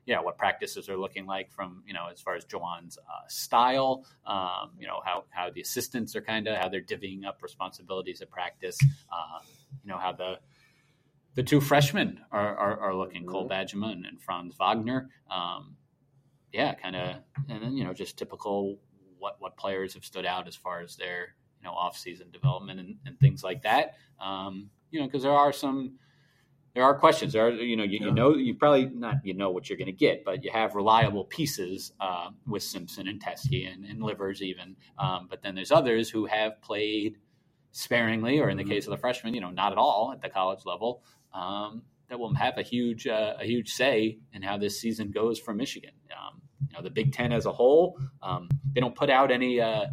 yeah, 0.05 0.21
what 0.21 0.37
practices 0.37 0.89
are 0.89 0.97
looking 0.97 1.25
like 1.25 1.51
from, 1.51 1.83
you 1.85 1.93
know, 1.93 2.07
as 2.11 2.19
far 2.19 2.35
as 2.35 2.45
Juwan's 2.45 2.97
uh, 2.97 3.27
style, 3.27 4.05
um, 4.25 4.71
you 4.79 4.87
know, 4.87 5.01
how, 5.05 5.25
how 5.29 5.49
the 5.49 5.61
assistants 5.61 6.15
are 6.15 6.21
kind 6.21 6.47
of, 6.47 6.57
how 6.57 6.69
they're 6.69 6.81
divvying 6.81 7.25
up 7.25 7.43
responsibilities 7.43 8.21
at 8.21 8.31
practice, 8.31 8.77
uh, 9.11 9.39
you 9.83 9.91
know, 9.91 9.97
how 9.97 10.13
the, 10.13 10.39
the 11.35 11.43
two 11.43 11.61
freshmen 11.61 12.19
are, 12.31 12.55
are, 12.55 12.79
are 12.79 12.95
looking, 12.95 13.25
Cole 13.25 13.47
Bajema 13.47 13.91
and, 13.91 14.05
and 14.05 14.21
Franz 14.21 14.55
Wagner. 14.59 15.09
Um, 15.29 15.75
yeah, 16.51 16.73
kind 16.73 16.95
of, 16.95 17.15
and 17.47 17.63
then 17.63 17.77
you 17.77 17.83
know, 17.83 17.93
just 17.93 18.17
typical 18.17 18.79
what 19.17 19.35
what 19.39 19.55
players 19.57 19.93
have 19.93 20.03
stood 20.03 20.25
out 20.25 20.47
as 20.47 20.55
far 20.55 20.81
as 20.81 20.95
their 20.95 21.35
you 21.59 21.63
know 21.63 21.71
off 21.71 21.97
season 21.97 22.29
development 22.31 22.79
and, 22.79 22.95
and 23.05 23.19
things 23.19 23.43
like 23.43 23.61
that. 23.63 23.95
Um, 24.19 24.69
you 24.89 24.99
know, 24.99 25.05
because 25.05 25.23
there 25.23 25.31
are 25.31 25.53
some 25.53 25.93
there 26.73 26.83
are 26.83 26.97
questions. 26.97 27.33
There 27.33 27.47
are 27.47 27.51
you 27.51 27.77
know 27.77 27.83
you, 27.83 27.99
Yeah. 28.01 28.07
you 28.07 28.11
know 28.13 28.35
you 28.35 28.55
probably 28.55 28.85
not 28.87 29.15
you 29.23 29.33
know 29.33 29.49
what 29.51 29.69
you're 29.69 29.77
going 29.77 29.85
to 29.85 29.91
get, 29.93 30.25
but 30.25 30.43
you 30.43 30.51
have 30.51 30.75
reliable 30.75 31.23
pieces 31.25 31.93
uh, 32.01 32.29
with 32.47 32.63
Simpson 32.63 33.07
and 33.07 33.21
Teske 33.23 33.71
and, 33.71 33.85
and 33.85 34.01
Livers 34.01 34.41
even. 34.41 34.75
Um, 34.97 35.27
but 35.29 35.41
then 35.41 35.55
there's 35.55 35.71
others 35.71 36.09
who 36.09 36.25
have 36.25 36.61
played 36.61 37.17
sparingly, 37.71 38.39
or 38.39 38.49
in 38.49 38.57
the 38.57 38.63
Mhm. 38.63 38.69
case 38.69 38.85
of 38.87 38.91
the 38.91 38.97
freshmen, 38.97 39.33
you 39.33 39.41
know, 39.41 39.49
not 39.49 39.71
at 39.71 39.77
all 39.77 40.11
at 40.13 40.21
the 40.21 40.29
college 40.29 40.65
level. 40.65 41.03
Um, 41.33 41.83
that 42.09 42.19
will 42.19 42.33
have 42.33 42.57
a 42.57 42.61
huge 42.61 43.07
uh, 43.07 43.35
a 43.39 43.45
huge 43.45 43.69
say 43.71 44.19
in 44.33 44.41
how 44.41 44.57
this 44.57 44.79
season 44.79 45.11
goes 45.11 45.39
for 45.39 45.53
Michigan. 45.53 45.91
Um, 46.11 46.41
you 46.69 46.75
know, 46.75 46.81
the 46.83 46.89
Big 46.89 47.13
Ten 47.13 47.31
as 47.31 47.45
a 47.45 47.51
whole, 47.53 47.97
um, 48.21 48.49
they 48.73 48.81
don't 48.81 48.95
put 48.95 49.09
out 49.09 49.31
any. 49.31 49.61
Uh, 49.61 49.85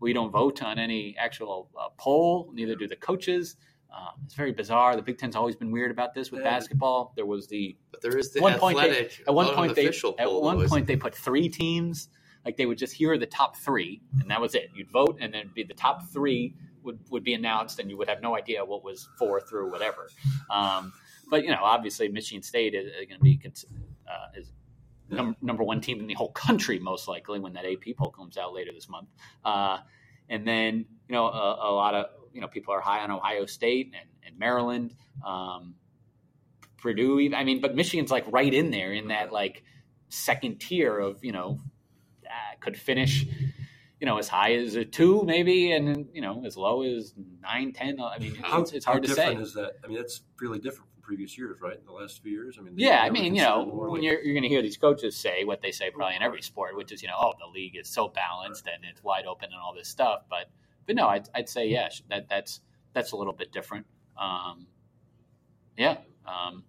we 0.00 0.12
don't 0.14 0.30
vote 0.30 0.62
on 0.62 0.78
any 0.78 1.14
actual 1.18 1.70
uh, 1.78 1.88
poll. 1.98 2.50
Neither 2.54 2.74
do 2.76 2.86
the 2.88 2.96
coaches. 2.96 3.56
Um, 3.94 4.20
it's 4.24 4.34
very 4.34 4.52
bizarre. 4.52 4.96
The 4.96 5.02
Big 5.02 5.18
Ten's 5.18 5.36
always 5.36 5.54
been 5.56 5.70
weird 5.70 5.90
about 5.90 6.14
this 6.14 6.30
with 6.30 6.40
Yeah. 6.42 6.50
basketball. 6.50 7.12
There 7.16 7.26
was 7.26 7.46
the 7.46 7.76
But 7.90 8.00
there 8.02 8.16
is 8.16 8.32
the 8.32 8.40
One 8.40 8.58
point 8.58 8.78
they- 8.78 8.84
athletic. 8.90 9.24
at 9.26 9.34
one 9.34 9.54
point 9.54 9.74
they 9.74 9.86
at 9.88 10.32
one 10.32 10.66
point 10.68 10.86
they 10.86 10.96
put 10.96 11.14
three 11.14 11.48
teams. 11.48 12.08
Like 12.46 12.56
they 12.56 12.64
would 12.66 12.78
just 12.78 12.94
hear 12.94 13.18
the 13.18 13.26
top 13.26 13.56
three, 13.56 14.00
and 14.20 14.30
that 14.30 14.40
was 14.40 14.54
it. 14.54 14.70
You'd 14.74 14.90
vote, 14.90 15.18
and 15.20 15.34
then 15.34 15.40
it'd 15.42 15.54
be 15.54 15.64
the 15.64 15.74
top 15.74 16.08
three 16.10 16.54
would, 16.86 16.98
would 17.10 17.24
be 17.24 17.34
announced, 17.34 17.78
and 17.78 17.90
you 17.90 17.98
would 17.98 18.08
have 18.08 18.22
no 18.22 18.34
idea 18.36 18.64
what 18.64 18.82
was 18.82 19.08
four 19.18 19.40
through 19.42 19.70
whatever. 19.70 20.08
Um, 20.48 20.92
but 21.28 21.44
you 21.44 21.50
know, 21.50 21.60
obviously, 21.62 22.08
Michigan 22.08 22.42
State 22.42 22.74
is, 22.74 22.90
going 23.08 23.18
to 23.18 23.22
be 23.22 23.38
uh, 24.08 24.28
is 24.34 24.52
num- 25.10 25.36
number 25.42 25.62
one 25.62 25.80
team 25.80 26.00
in 26.00 26.06
the 26.06 26.14
whole 26.14 26.30
country, 26.32 26.78
most 26.78 27.08
likely, 27.08 27.38
when 27.40 27.52
that 27.52 27.66
AP 27.66 27.96
poll 27.98 28.10
comes 28.10 28.38
out 28.38 28.54
later 28.54 28.72
this 28.72 28.88
month. 28.88 29.08
Uh, 29.44 29.78
and 30.28 30.46
then 30.46 30.86
you 31.08 31.14
know, 31.14 31.26
a, 31.26 31.70
a 31.70 31.72
lot 31.72 31.94
of 31.94 32.06
you 32.32 32.40
know 32.40 32.48
people 32.48 32.72
are 32.72 32.80
high 32.80 33.00
on 33.00 33.10
Ohio 33.10 33.44
State 33.44 33.92
and, 33.98 34.08
and 34.26 34.38
Maryland. 34.38 34.94
Um, 35.24 35.74
Purdue, 36.78 37.18
even- 37.20 37.36
I 37.38 37.44
mean, 37.44 37.60
but 37.60 37.74
Michigan's 37.74 38.10
like 38.10 38.24
right 38.30 38.52
in 38.52 38.70
there 38.70 38.92
in 38.92 39.08
that 39.08 39.32
like 39.32 39.64
second 40.08 40.60
tier 40.60 40.96
of 40.98 41.24
you 41.24 41.32
know 41.32 41.58
uh, 42.24 42.54
could 42.60 42.76
finish 42.76 43.26
you 44.00 44.06
know 44.06 44.18
as 44.18 44.28
high 44.28 44.54
as 44.54 44.74
a 44.74 44.84
two 44.84 45.22
maybe 45.24 45.72
and 45.72 46.08
you 46.12 46.20
know 46.20 46.42
as 46.44 46.56
low 46.56 46.82
as 46.82 47.14
nine 47.42 47.72
ten. 47.72 48.00
I 48.00 48.18
mean, 48.18 48.34
How, 48.36 48.60
it's, 48.62 48.72
it's 48.72 48.84
hard 48.84 49.02
to 49.04 49.08
say. 49.08 49.34
is 49.34 49.54
that? 49.54 49.74
I 49.84 49.86
mean, 49.88 49.96
that's 49.96 50.22
really 50.40 50.58
different 50.58 50.90
from 50.92 51.02
previous 51.02 51.38
years, 51.38 51.60
right? 51.60 51.78
In 51.78 51.84
the 51.86 51.92
last 51.92 52.22
few 52.22 52.32
years, 52.32 52.56
I 52.58 52.62
mean, 52.62 52.74
Yeah, 52.76 53.00
I 53.02 53.10
mean, 53.10 53.34
you 53.34 53.42
know, 53.42 53.64
when 53.64 53.90
like- 53.92 54.02
you're 54.02 54.20
you're 54.22 54.34
going 54.34 54.42
to 54.42 54.48
hear 54.48 54.62
these 54.62 54.76
coaches 54.76 55.16
say 55.16 55.44
what 55.44 55.62
they 55.62 55.70
say 55.72 55.90
probably 55.90 56.16
in 56.16 56.22
every 56.22 56.42
sport, 56.42 56.76
which 56.76 56.92
is 56.92 57.02
you 57.02 57.08
know, 57.08 57.14
oh, 57.18 57.32
the 57.38 57.46
league 57.46 57.76
is 57.76 57.88
so 57.88 58.08
balanced 58.08 58.66
and 58.66 58.84
it's 58.84 59.02
wide 59.02 59.24
open 59.26 59.46
and 59.52 59.60
all 59.60 59.74
this 59.74 59.88
stuff. 59.88 60.24
But 60.28 60.50
but 60.86 60.94
no, 60.96 61.08
I'd, 61.08 61.28
I'd 61.34 61.48
say 61.48 61.68
yeah, 61.68 61.88
that 62.10 62.28
that's 62.28 62.60
that's 62.92 63.12
a 63.12 63.16
little 63.16 63.32
bit 63.32 63.52
different. 63.52 63.86
Um, 64.20 64.66
yeah, 65.76 65.98
um, 66.26 66.64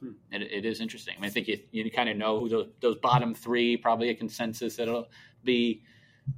Hmm. 0.00 0.12
it, 0.32 0.40
it 0.42 0.64
is 0.64 0.80
interesting. 0.80 1.14
I, 1.18 1.20
mean, 1.20 1.28
I 1.28 1.32
think 1.32 1.46
you 1.46 1.58
you 1.72 1.90
kind 1.90 2.08
of 2.08 2.16
know 2.16 2.40
who 2.40 2.48
those, 2.48 2.68
those 2.80 2.96
bottom 2.96 3.34
three 3.34 3.76
probably 3.76 4.08
a 4.08 4.14
consensus 4.14 4.76
that'll 4.76 5.08
be 5.44 5.82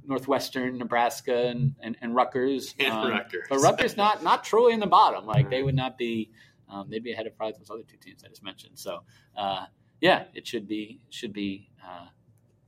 Northwestern, 0.05 0.77
Nebraska, 0.77 1.47
and 1.47 1.75
and, 1.81 1.97
and 2.01 2.15
Rutgers. 2.15 2.75
And 2.79 2.93
Um, 2.93 3.09
Rutgers. 3.11 3.45
but 3.49 3.59
Rutgers 3.59 3.97
not 3.97 4.23
not 4.23 4.43
truly 4.43 4.73
in 4.73 4.79
the 4.79 4.87
bottom. 4.87 5.25
Like 5.25 5.49
they 5.49 5.63
would 5.63 5.75
not 5.75 5.97
be. 5.97 6.31
Um, 6.69 6.89
they'd 6.89 7.03
be 7.03 7.11
ahead 7.11 7.27
of 7.27 7.37
probably 7.37 7.53
those 7.59 7.69
other 7.69 7.83
two 7.83 7.97
teams 7.97 8.23
I 8.23 8.29
just 8.29 8.41
mentioned. 8.43 8.79
So 8.79 9.03
uh, 9.37 9.65
yeah, 10.01 10.23
it 10.33 10.47
should 10.47 10.67
be 10.67 11.01
should 11.09 11.33
be 11.33 11.69
uh, 11.85 12.07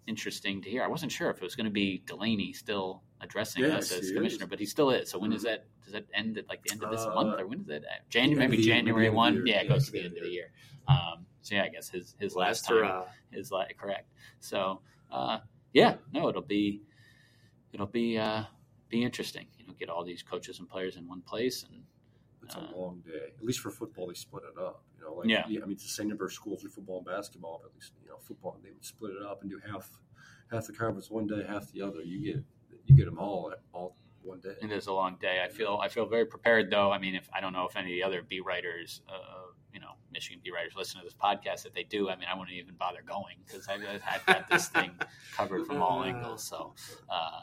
interesting 0.08 0.62
to 0.62 0.70
hear. 0.70 0.84
I 0.84 0.88
wasn't 0.88 1.12
sure 1.12 1.30
if 1.30 1.38
it 1.38 1.44
was 1.44 1.56
going 1.56 1.66
to 1.66 1.72
be 1.72 2.04
Delany 2.06 2.54
still 2.54 3.02
addressing 3.22 3.64
Yes, 3.64 3.92
us 3.92 3.92
as 4.04 4.12
commissioner, 4.12 4.44
is. 4.44 4.50
but 4.50 4.60
he 4.60 4.66
still 4.66 4.92
is. 4.92 5.10
So 5.10 5.18
when 5.18 5.32
is 5.34 5.42
Mhm. 5.42 5.46
that? 5.46 5.66
Does 5.84 5.94
that 5.94 6.06
end 6.14 6.38
at 6.38 6.48
like 6.50 6.62
the 6.64 6.72
end 6.72 6.84
of 6.84 6.90
this 6.92 7.06
Uh, 7.06 7.14
month, 7.14 7.40
or 7.40 7.48
when 7.48 7.62
is 7.62 7.70
it? 7.70 7.82
the 7.84 7.88
January, 8.10 8.48
maybe 8.48 8.58
the 8.58 8.64
year, 8.64 8.76
maybe 8.76 8.86
January 8.86 9.04
the 9.06 9.08
end 9.08 9.18
of 9.28 9.34
the 9.34 9.40
one. 9.40 9.48
Yeah, 9.48 9.62
it 9.62 9.64
Yeah, 9.66 9.70
goes 9.70 9.86
to 9.86 9.92
the 9.92 10.00
the 10.00 10.06
end 10.06 10.08
end 10.08 10.18
of 10.18 10.18
of 10.18 10.24
the 10.24 10.30
the 10.30 10.34
year. 10.36 10.52
Um, 10.88 11.26
so 11.42 11.56
yeah, 11.56 11.64
I 11.64 11.70
guess 11.70 11.90
his 11.90 12.16
his 12.20 12.36
last 12.36 12.48
Last 12.48 12.66
time 12.66 12.78
hurrah. 12.78 13.06
is 13.32 13.52
like 13.52 13.78
correct. 13.78 14.10
So 14.40 14.82
uh, 15.12 15.40
yeah, 15.74 15.96
no, 16.12 16.28
it'll 16.30 16.42
be 16.42 16.82
it'll 17.76 17.86
be 17.86 18.18
uh, 18.18 18.44
be 18.90 19.04
interesting. 19.04 19.46
You 19.60 19.68
know, 19.68 19.74
get 19.78 19.90
all 19.90 20.04
these 20.04 20.24
coaches 20.24 20.60
and 20.60 20.68
players 20.68 20.96
in 20.96 21.08
one 21.08 21.22
place, 21.22 21.64
and 21.64 21.84
It's 22.44 22.56
Uh, 22.56 22.68
a 22.74 22.78
long 22.78 23.02
day. 23.06 23.34
At 23.40 23.44
least 23.44 23.60
for 23.60 23.72
football, 23.72 24.06
they 24.08 24.14
split 24.14 24.44
it 24.52 24.58
up. 24.60 24.84
You 24.98 25.04
know, 25.04 25.14
like 25.16 25.28
Yeah. 25.28 25.46
I 25.46 25.50
mean, 25.50 25.72
it's 25.72 25.84
the 25.84 25.90
same 25.90 26.10
number 26.10 26.26
of 26.26 26.32
schools 26.34 26.64
in 26.64 26.70
football 26.70 26.98
and 26.98 27.06
basketball, 27.08 27.60
but 27.62 27.70
at 27.70 27.76
least 27.76 27.94
you 28.04 28.10
know, 28.10 28.18
football 28.20 28.58
they 28.64 28.70
would 28.72 28.86
split 28.86 29.12
it 29.16 29.24
up 29.24 29.42
and 29.42 29.50
do 29.50 29.60
half 29.70 29.90
half 30.52 30.68
the 30.68 30.74
conference 30.74 31.10
one 31.10 31.26
day, 31.28 31.44
half 31.48 31.72
the 31.72 31.82
other. 31.82 32.02
You 32.02 32.18
get 32.34 32.44
you 32.86 32.96
get 32.96 33.06
them 33.06 33.18
all 33.20 33.52
all 33.74 33.96
one 34.22 34.40
day. 34.42 34.56
it 34.62 34.72
is 34.72 34.86
a 34.88 34.94
long 34.94 35.18
day. 35.20 35.42
I 35.44 35.50
feel 35.50 35.80
I 35.82 35.88
feel 35.90 36.06
very 36.06 36.26
prepared 36.26 36.70
though. 36.70 36.92
I 36.92 37.00
mean, 37.00 37.16
if 37.16 37.28
I 37.34 37.42
don't 37.42 37.54
know 37.54 37.66
if 37.68 37.76
any 37.76 37.92
of 37.94 37.96
the 37.98 38.04
other 38.04 38.22
beat 38.22 38.46
writers, 38.46 39.02
uh, 39.10 39.48
you 39.76 39.82
know, 39.82 39.92
Michigan 40.12 40.40
beat 40.42 40.54
writers 40.54 40.74
listen 40.76 41.00
to 41.02 41.04
this 41.04 41.14
podcast, 41.14 41.66
if 41.66 41.74
they 41.74 41.84
do, 41.84 42.10
I 42.10 42.16
mean, 42.16 42.26
I 42.32 42.38
wouldn't 42.38 42.56
even 42.56 42.76
bother 42.76 43.04
going 43.06 43.36
because 43.46 43.68
I've, 43.68 43.82
I've 43.84 44.26
got 44.26 44.50
this 44.50 44.70
thing 44.70 44.92
covered 45.36 45.68
from 45.68 45.82
all 45.82 46.04
angles. 46.06 46.44
So, 46.44 46.74
uh, 47.10 47.42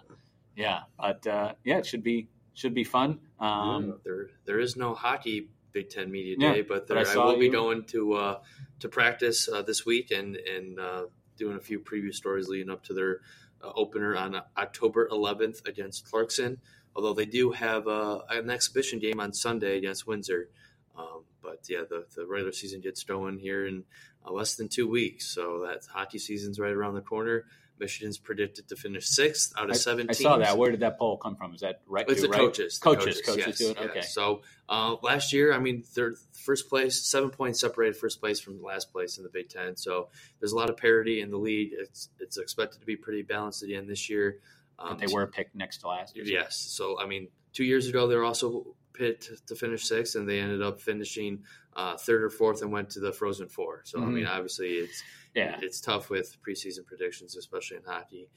yeah, 0.57 0.81
but 0.99 1.27
uh, 1.27 1.53
yeah, 1.63 1.77
it 1.77 1.87
should 1.87 2.03
be 2.03 2.29
should 2.55 2.75
be 2.75 2.85
fun. 2.85 3.21
Um, 3.39 4.01
there 4.05 4.31
there 4.47 4.61
is 4.61 4.77
no 4.77 4.95
hockey 4.95 5.51
Big 5.73 5.91
Ten 5.91 6.11
Media 6.11 6.37
Day, 6.37 6.63
but 6.63 6.69
but 6.69 6.87
there, 6.89 6.99
I 6.99 7.03
I, 7.03 7.05
saw 7.05 7.27
will 7.27 7.39
be 7.39 7.51
going 7.51 7.85
to 7.85 8.15
uh, 8.15 8.39
to 8.81 8.89
practice 8.89 9.49
uh, 9.49 9.63
this 9.63 9.85
week 9.85 10.11
and 10.11 10.37
and 10.37 10.81
uh, 10.81 11.03
doing 11.37 11.57
a 11.57 11.61
few 11.61 11.81
preview 11.81 12.15
stories 12.15 12.49
leading 12.49 12.71
up 12.71 12.83
to 12.85 12.95
their 12.95 13.21
uh, 13.63 13.73
opener 13.75 14.17
on 14.17 14.41
October 14.57 15.09
11th 15.11 15.67
against 15.67 16.09
Clarkson. 16.11 16.59
Although 16.95 17.15
they 17.15 17.25
do 17.25 17.53
have 17.53 17.89
uh, 17.89 18.21
an 18.29 18.51
exhibition 18.51 18.99
game 18.99 19.19
on 19.19 19.33
Sunday 19.33 19.79
against 19.79 20.07
Windsor, 20.07 20.51
um, 20.97 21.25
but 21.43 21.61
yeah, 21.69 21.83
the, 21.89 22.07
the 22.17 22.27
regular 22.27 22.53
season 22.53 22.81
gets 22.81 23.03
going 23.05 23.39
here 23.39 23.67
in 23.67 23.85
uh, 24.27 24.33
less 24.33 24.55
than 24.55 24.69
two 24.69 24.89
weeks, 24.89 25.27
so 25.27 25.67
that 25.67 25.81
hockey 25.93 26.19
season's 26.19 26.59
right 26.59 26.73
around 26.73 26.95
the 26.95 27.01
corner. 27.01 27.45
Michigan's 27.79 28.19
predicted 28.19 28.69
to 28.69 28.77
finish 28.77 29.09
sixth 29.09 29.53
out 29.59 29.65
of 29.65 29.71
I, 29.73 29.75
seven. 29.75 30.07
I 30.09 30.13
saw 30.13 30.37
that. 30.39 30.57
Where 30.57 30.71
did 30.71 30.81
that 30.81 30.99
poll 30.99 31.17
come 31.17 31.35
from? 31.35 31.53
Is 31.55 31.63
that 31.63 31.81
right? 31.89 32.09
It's 32.09 32.23
the 32.23 32.29
right? 32.29 32.39
coaches. 32.39 32.79
The 32.79 32.85
Coaches, 32.85 33.23
coaches 33.27 33.45
yes, 33.47 33.59
do 33.59 33.71
it? 33.71 33.77
yes. 33.81 33.91
Okay. 33.91 34.01
So 34.03 34.43
uh, 34.69 34.97
last 35.03 35.33
year, 35.33 35.53
I 35.53 35.59
mean, 35.59 35.83
they're 35.95 36.15
first 36.33 36.69
place, 36.69 37.05
seven 37.05 37.31
points 37.31 37.61
separated 37.61 37.97
first 37.97 38.21
place 38.21 38.39
from 38.41 38.63
last 38.63 38.93
place 38.93 39.19
in 39.19 39.25
the 39.25 39.31
Big 39.31 39.49
Ten. 39.49 39.77
So 39.77 40.11
there's 40.39 40.53
a 40.53 40.57
lot 40.57 40.71
of 40.71 40.77
parity 40.77 41.21
in 41.21 41.31
the 41.31 41.39
league. 41.39 41.71
It's 41.77 42.09
it's 42.21 42.39
expected 42.39 42.81
to 42.81 42.87
be 42.87 42.95
pretty 42.97 43.23
balanced 43.23 43.65
again 43.65 43.89
this 43.89 44.09
year. 44.09 44.39
Um, 44.79 44.91
But 44.91 44.99
they 45.07 45.13
were 45.13 45.27
picked 45.27 45.57
next 45.57 45.79
to 45.79 45.89
last. 45.89 46.15
year. 46.15 46.25
Yes. 46.25 46.57
So 46.57 47.01
I 47.01 47.07
mean, 47.07 47.29
two 47.53 47.65
years 47.65 47.89
ago 47.89 48.07
they 48.07 48.15
were 48.15 48.25
also 48.25 48.77
picked 48.93 49.47
to 49.49 49.55
finish 49.55 49.85
sixth, 49.85 50.15
and 50.17 50.29
they 50.29 50.39
ended 50.41 50.63
up 50.63 50.81
finishing 50.81 51.45
uh, 51.75 51.97
third 51.97 52.23
or 52.23 52.31
fourth 52.31 52.63
and 52.63 52.71
went 52.73 52.91
to 52.91 53.01
the 53.01 53.13
Frozen 53.13 53.49
Four. 53.49 53.83
So 53.85 54.03
I 54.03 54.07
mean, 54.07 54.27
obviously 54.27 54.73
it's 54.75 55.03
Yeah. 55.35 55.59
it's 55.63 55.81
tough 55.81 56.11
with 56.11 56.37
preseason 56.47 56.85
predictions, 56.87 57.37
especially 57.37 57.79
in 57.79 57.85
hockey. 57.85 58.29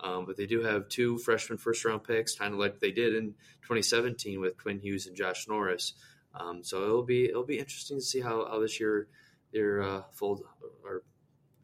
Um, 0.00 0.26
but 0.26 0.36
they 0.36 0.46
do 0.46 0.62
have 0.62 0.88
two 0.88 1.18
freshman 1.18 1.56
first 1.58 1.84
round 1.84 2.04
picks, 2.04 2.36
kind 2.36 2.52
of 2.52 2.58
like 2.60 2.80
they 2.80 2.90
did 2.90 3.14
in 3.14 3.34
2017 3.62 4.40
with 4.40 4.56
Quinn 4.56 4.78
Hughes 4.80 5.06
and 5.06 5.16
Josh 5.16 5.46
Norris. 5.48 5.94
Um, 6.34 6.62
so 6.64 6.82
it'll 6.82 7.04
be 7.04 7.24
it'll 7.26 7.44
be 7.44 7.58
interesting 7.58 7.98
to 7.98 8.04
see 8.04 8.20
how, 8.20 8.46
how 8.46 8.58
this 8.60 8.80
year 8.80 9.08
their 9.52 9.82
uh, 9.82 10.02
fold 10.12 10.42
or 10.84 11.02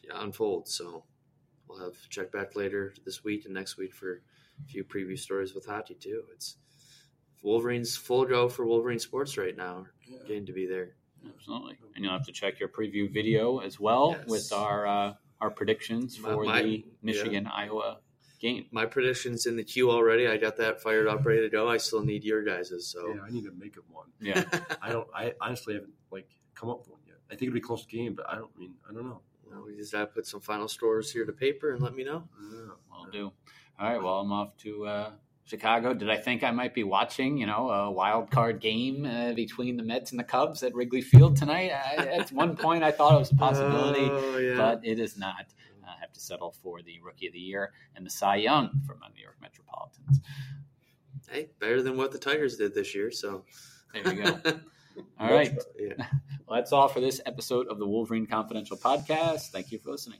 yeah, 0.05 0.23
unfolds. 0.23 0.73
So 0.73 1.05
we'll 1.69 1.81
have 1.81 1.95
check 2.09 2.31
back 2.33 2.55
later 2.57 2.95
this 3.05 3.23
week 3.25 3.45
and 3.45 3.55
next 3.55 3.77
week 3.77 3.93
for 3.95 4.23
a 4.65 4.69
few 4.69 4.85
preview 4.85 5.19
stories 5.19 5.55
with 5.55 5.67
hockey 5.67 5.95
too. 5.95 6.23
It's 6.33 6.57
Wolverines 7.42 7.96
full 7.96 8.24
go 8.24 8.48
for 8.48 8.66
Wolverine 8.66 8.98
sports 8.98 9.37
right 9.38 9.57
now, 9.57 9.87
getting 10.26 10.46
to 10.46 10.53
be 10.53 10.66
there. 10.66 10.94
Absolutely. 11.26 11.76
And 11.94 12.05
you'll 12.05 12.12
have 12.14 12.26
to 12.26 12.33
check 12.33 12.61
your 12.61 12.68
preview 12.68 13.12
video 13.12 13.59
as 13.59 13.79
well 13.79 14.16
Yes. 14.18 14.29
with 14.29 14.53
our 14.53 14.87
uh, 14.87 15.14
our 15.40 15.50
predictions 15.50 16.18
My- 16.20 16.29
for 16.35 16.44
my- 16.44 16.62
the 16.62 16.85
Michigan 17.03 17.46
Iowa 17.46 18.00
game. 18.40 18.66
My 18.70 18.87
predictions 18.87 19.46
in 19.46 19.57
the 19.57 19.64
queue 19.64 19.90
already. 19.90 20.26
I 20.26 20.37
got 20.38 20.57
that 20.59 20.83
fired 20.83 21.07
up, 21.09 21.24
ready 21.26 21.42
to 21.42 21.48
go. 21.50 21.68
I 21.68 21.76
still 21.79 22.03
need 22.03 22.24
your 22.24 22.42
guys's. 22.42 22.88
So 22.88 23.14
Yeah, 23.14 23.20
I 23.22 23.31
need 23.31 23.44
to 23.44 23.53
make 23.53 23.76
up 23.79 23.85
one. 23.90 24.07
Yeah. 24.20 24.44
I 24.83 24.90
don't. 24.90 25.09
I 25.14 25.35
honestly 25.40 25.74
haven't 25.74 25.92
like 26.11 26.29
come 26.55 26.68
up 26.70 26.81
with 26.81 26.88
one 26.90 27.00
yet. 27.07 27.16
I 27.29 27.35
think 27.35 27.42
it'll 27.48 27.55
be 27.55 27.61
a 27.61 27.62
close 27.62 27.85
game, 27.87 28.14
but 28.14 28.29
I 28.29 28.37
don't 28.37 28.57
mean. 28.59 28.74
I 28.88 28.92
don't 28.94 29.05
know. 29.05 29.20
Well, 29.50 29.64
we 29.66 29.76
just 29.76 29.92
got 29.92 30.00
to 30.00 30.07
put 30.07 30.26
some 30.26 30.40
final 30.40 30.68
scores 30.68 31.11
here 31.12 31.24
to 31.26 31.33
paper 31.33 31.72
and 31.72 31.83
let 31.83 31.94
me 31.94 32.05
know. 32.05 32.29
Yeah. 32.53 32.61
Will 32.90 33.11
do. 33.11 33.33
All 33.79 33.88
right. 33.92 34.03
Well, 34.03 34.20
I'm 34.20 34.31
off 34.33 34.57
to 34.59 34.85
uh, 34.87 35.11
Chicago. 35.44 35.94
Did 35.94 36.09
I 36.11 36.16
think 36.16 36.44
I 36.44 36.50
might 36.53 36.74
be 36.74 36.85
watching, 36.85 37.37
you 37.38 37.46
know, 37.46 37.70
a 37.70 37.90
wild 37.90 38.31
card 38.31 38.61
game 38.61 39.05
uh, 39.05 39.33
between 39.33 39.76
the 39.76 39.83
Mets 39.83 40.11
and 40.12 40.20
the 40.20 40.24
Cubs 40.24 40.62
at 40.62 40.74
Wrigley 40.74 41.00
Field 41.03 41.37
tonight? 41.37 41.72
I, 41.72 41.96
at 42.07 42.31
one 42.33 42.57
point, 42.57 42.85
I 42.85 42.92
thought 42.92 43.14
it 43.14 43.18
was 43.18 43.33
a 43.33 43.37
possibility, 43.37 44.00
Oh, 44.11 44.38
yeah. 44.38 44.57
but 44.57 44.81
it 44.85 44.98
is 45.00 45.16
not. 45.18 45.46
I 45.85 46.00
have 46.00 46.12
to 46.12 46.20
settle 46.20 46.53
for 46.62 46.83
the 46.83 47.00
Rookie 47.05 47.26
of 47.26 47.33
the 47.33 47.40
Year 47.40 47.72
and 47.96 48.07
the 48.07 48.11
Cy 48.11 48.37
Young 48.37 48.81
from 48.87 48.98
the 49.00 49.12
New 49.14 49.22
York 49.22 49.38
Metropolitans. 49.42 50.20
hey, 51.29 51.48
better 51.59 51.83
than 51.83 51.96
what 51.96 52.12
the 52.12 52.18
Tigers 52.18 52.57
did 52.57 52.74
this 52.74 52.94
year. 52.94 53.11
So 53.11 53.44
There 53.92 54.14
you 54.14 54.22
go. 54.22 54.31
All 55.18 55.26
Much 55.26 55.31
right. 55.33 55.59
yeah. 55.79 56.07
Well, 56.46 56.59
that's 56.59 56.72
all 56.72 56.88
for 56.88 56.98
this 57.00 57.20
episode 57.26 57.68
of 57.68 57.79
the 57.79 57.87
Wolverine 57.87 58.26
Confidential 58.26 58.76
podcast. 58.76 59.50
Thank 59.50 59.70
you 59.70 59.79
for 59.79 59.92
listening. 59.92 60.18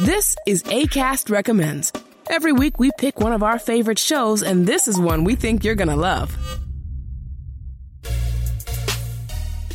This 0.00 0.34
is 0.48 0.64
ACAST 0.64 1.30
Recommends. 1.30 1.92
Every 2.30 2.52
week 2.52 2.78
we 2.78 2.90
pick 2.98 3.20
one 3.20 3.32
of 3.32 3.42
our 3.42 3.58
favorite 3.58 3.98
shows, 3.98 4.42
and 4.42 4.66
this 4.66 4.86
is 4.86 4.98
one 4.98 5.24
we 5.24 5.34
think 5.34 5.64
you're 5.64 5.74
gonna 5.74 5.96
love. 5.96 6.36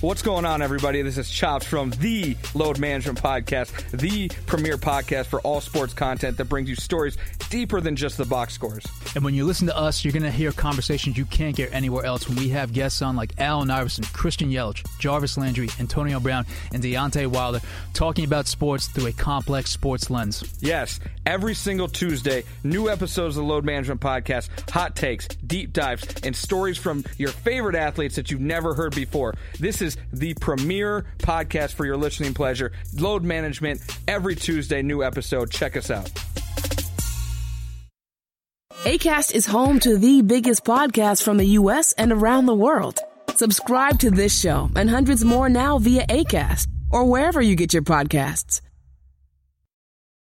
What's 0.04 0.22
going 0.22 0.44
on, 0.44 0.62
everybody? 0.62 1.02
This 1.02 1.18
is 1.18 1.30
Chops 1.32 1.66
from 1.66 1.92
the 1.92 2.36
Load 2.54 2.78
Management 2.78 3.22
Podcast, 3.22 3.72
the 3.92 4.28
premier 4.48 4.76
podcast 4.76 5.28
for 5.28 5.39
all 5.39 5.62
sports 5.62 5.94
content 5.94 6.36
that 6.36 6.50
brings 6.50 6.68
you 6.68 6.76
stories 6.76 7.16
deeper 7.50 7.80
than 7.80 7.96
just 7.96 8.18
the 8.18 8.26
box 8.26 8.54
scores. 8.54 8.86
And 9.16 9.24
when 9.24 9.34
you 9.34 9.46
listen 9.46 9.68
to 9.68 9.78
us, 9.78 10.04
you're 10.04 10.12
going 10.12 10.24
to 10.24 10.32
hear 10.32 10.52
conversations 10.52 11.18
you 11.18 11.24
can't 11.24 11.56
get 11.56 11.74
anywhere 11.74 12.04
else 12.04 12.28
when 12.28 12.38
we 12.38 12.50
have 12.50 12.74
guests 12.74 13.02
on 13.02 13.16
like 13.16 13.32
Allen 13.38 13.70
Iverson, 13.70 14.04
Christian 14.04 14.50
Yelich, 14.52 14.86
Jarvis 15.00 15.38
Landry, 15.38 15.70
Antonio 15.80 16.20
Brown, 16.20 16.46
and 16.74 16.84
Deontay 16.84 17.28
Wilder 17.28 17.62
talking 17.94 18.26
about 18.26 18.48
sports 18.48 18.88
through 18.88 19.06
a 19.06 19.13
complex 19.13 19.72
sports 19.72 20.10
lens. 20.10 20.44
Yes, 20.60 21.00
every 21.26 21.54
single 21.54 21.88
Tuesday, 21.88 22.44
new 22.66 22.89
episodes 22.89 23.38
of 23.38 23.44
the 23.46 23.50
Load 23.50 23.63
Management 23.63 24.02
Podcast, 24.02 24.70
hot 24.70 24.98
takes, 24.98 25.28
deep 25.28 25.72
dives, 25.72 26.04
and 26.24 26.36
stories 26.36 26.78
from 26.78 27.06
your 27.18 27.30
favorite 27.30 27.76
athletes 27.76 28.18
that 28.18 28.32
you've 28.32 28.42
never 28.42 28.74
heard 28.74 28.94
before. 28.94 29.34
This 29.60 29.82
the 30.12 30.34
premier 30.36 31.06
podcast 31.19 31.73
for 31.73 31.86
your 31.86 31.97
listening 31.97 32.34
pleasure. 32.34 32.71
Load 32.99 33.23
Management, 33.23 33.82
every 34.08 34.36
Tuesday, 34.36 34.82
new 34.82 35.03
episode. 35.03 35.51
Check 35.51 35.77
us 35.77 35.89
out. 35.89 36.12
ACAST 38.84 39.34
is 39.34 39.45
home 39.45 39.79
to 39.79 39.97
the 39.97 40.21
biggest 40.21 40.65
podcasts 40.65 41.23
from 41.23 41.38
the 41.38 41.45
U.S. 41.60 41.93
and 41.93 42.12
around 42.12 42.47
the 42.47 42.53
world. 42.53 42.99
Subscribe 43.36 43.97
to 43.99 44.12
this 44.12 44.38
show 44.38 44.69
and 44.75 44.89
hundreds 44.89 45.23
more 45.23 45.47
now 45.47 45.77
via 45.77 46.06
ACAST 46.08 46.67
or 46.91 47.06
wherever 47.06 47.41
you 47.41 47.56
get 47.56 47.73
your 47.73 47.84
podcasts. 47.84 48.62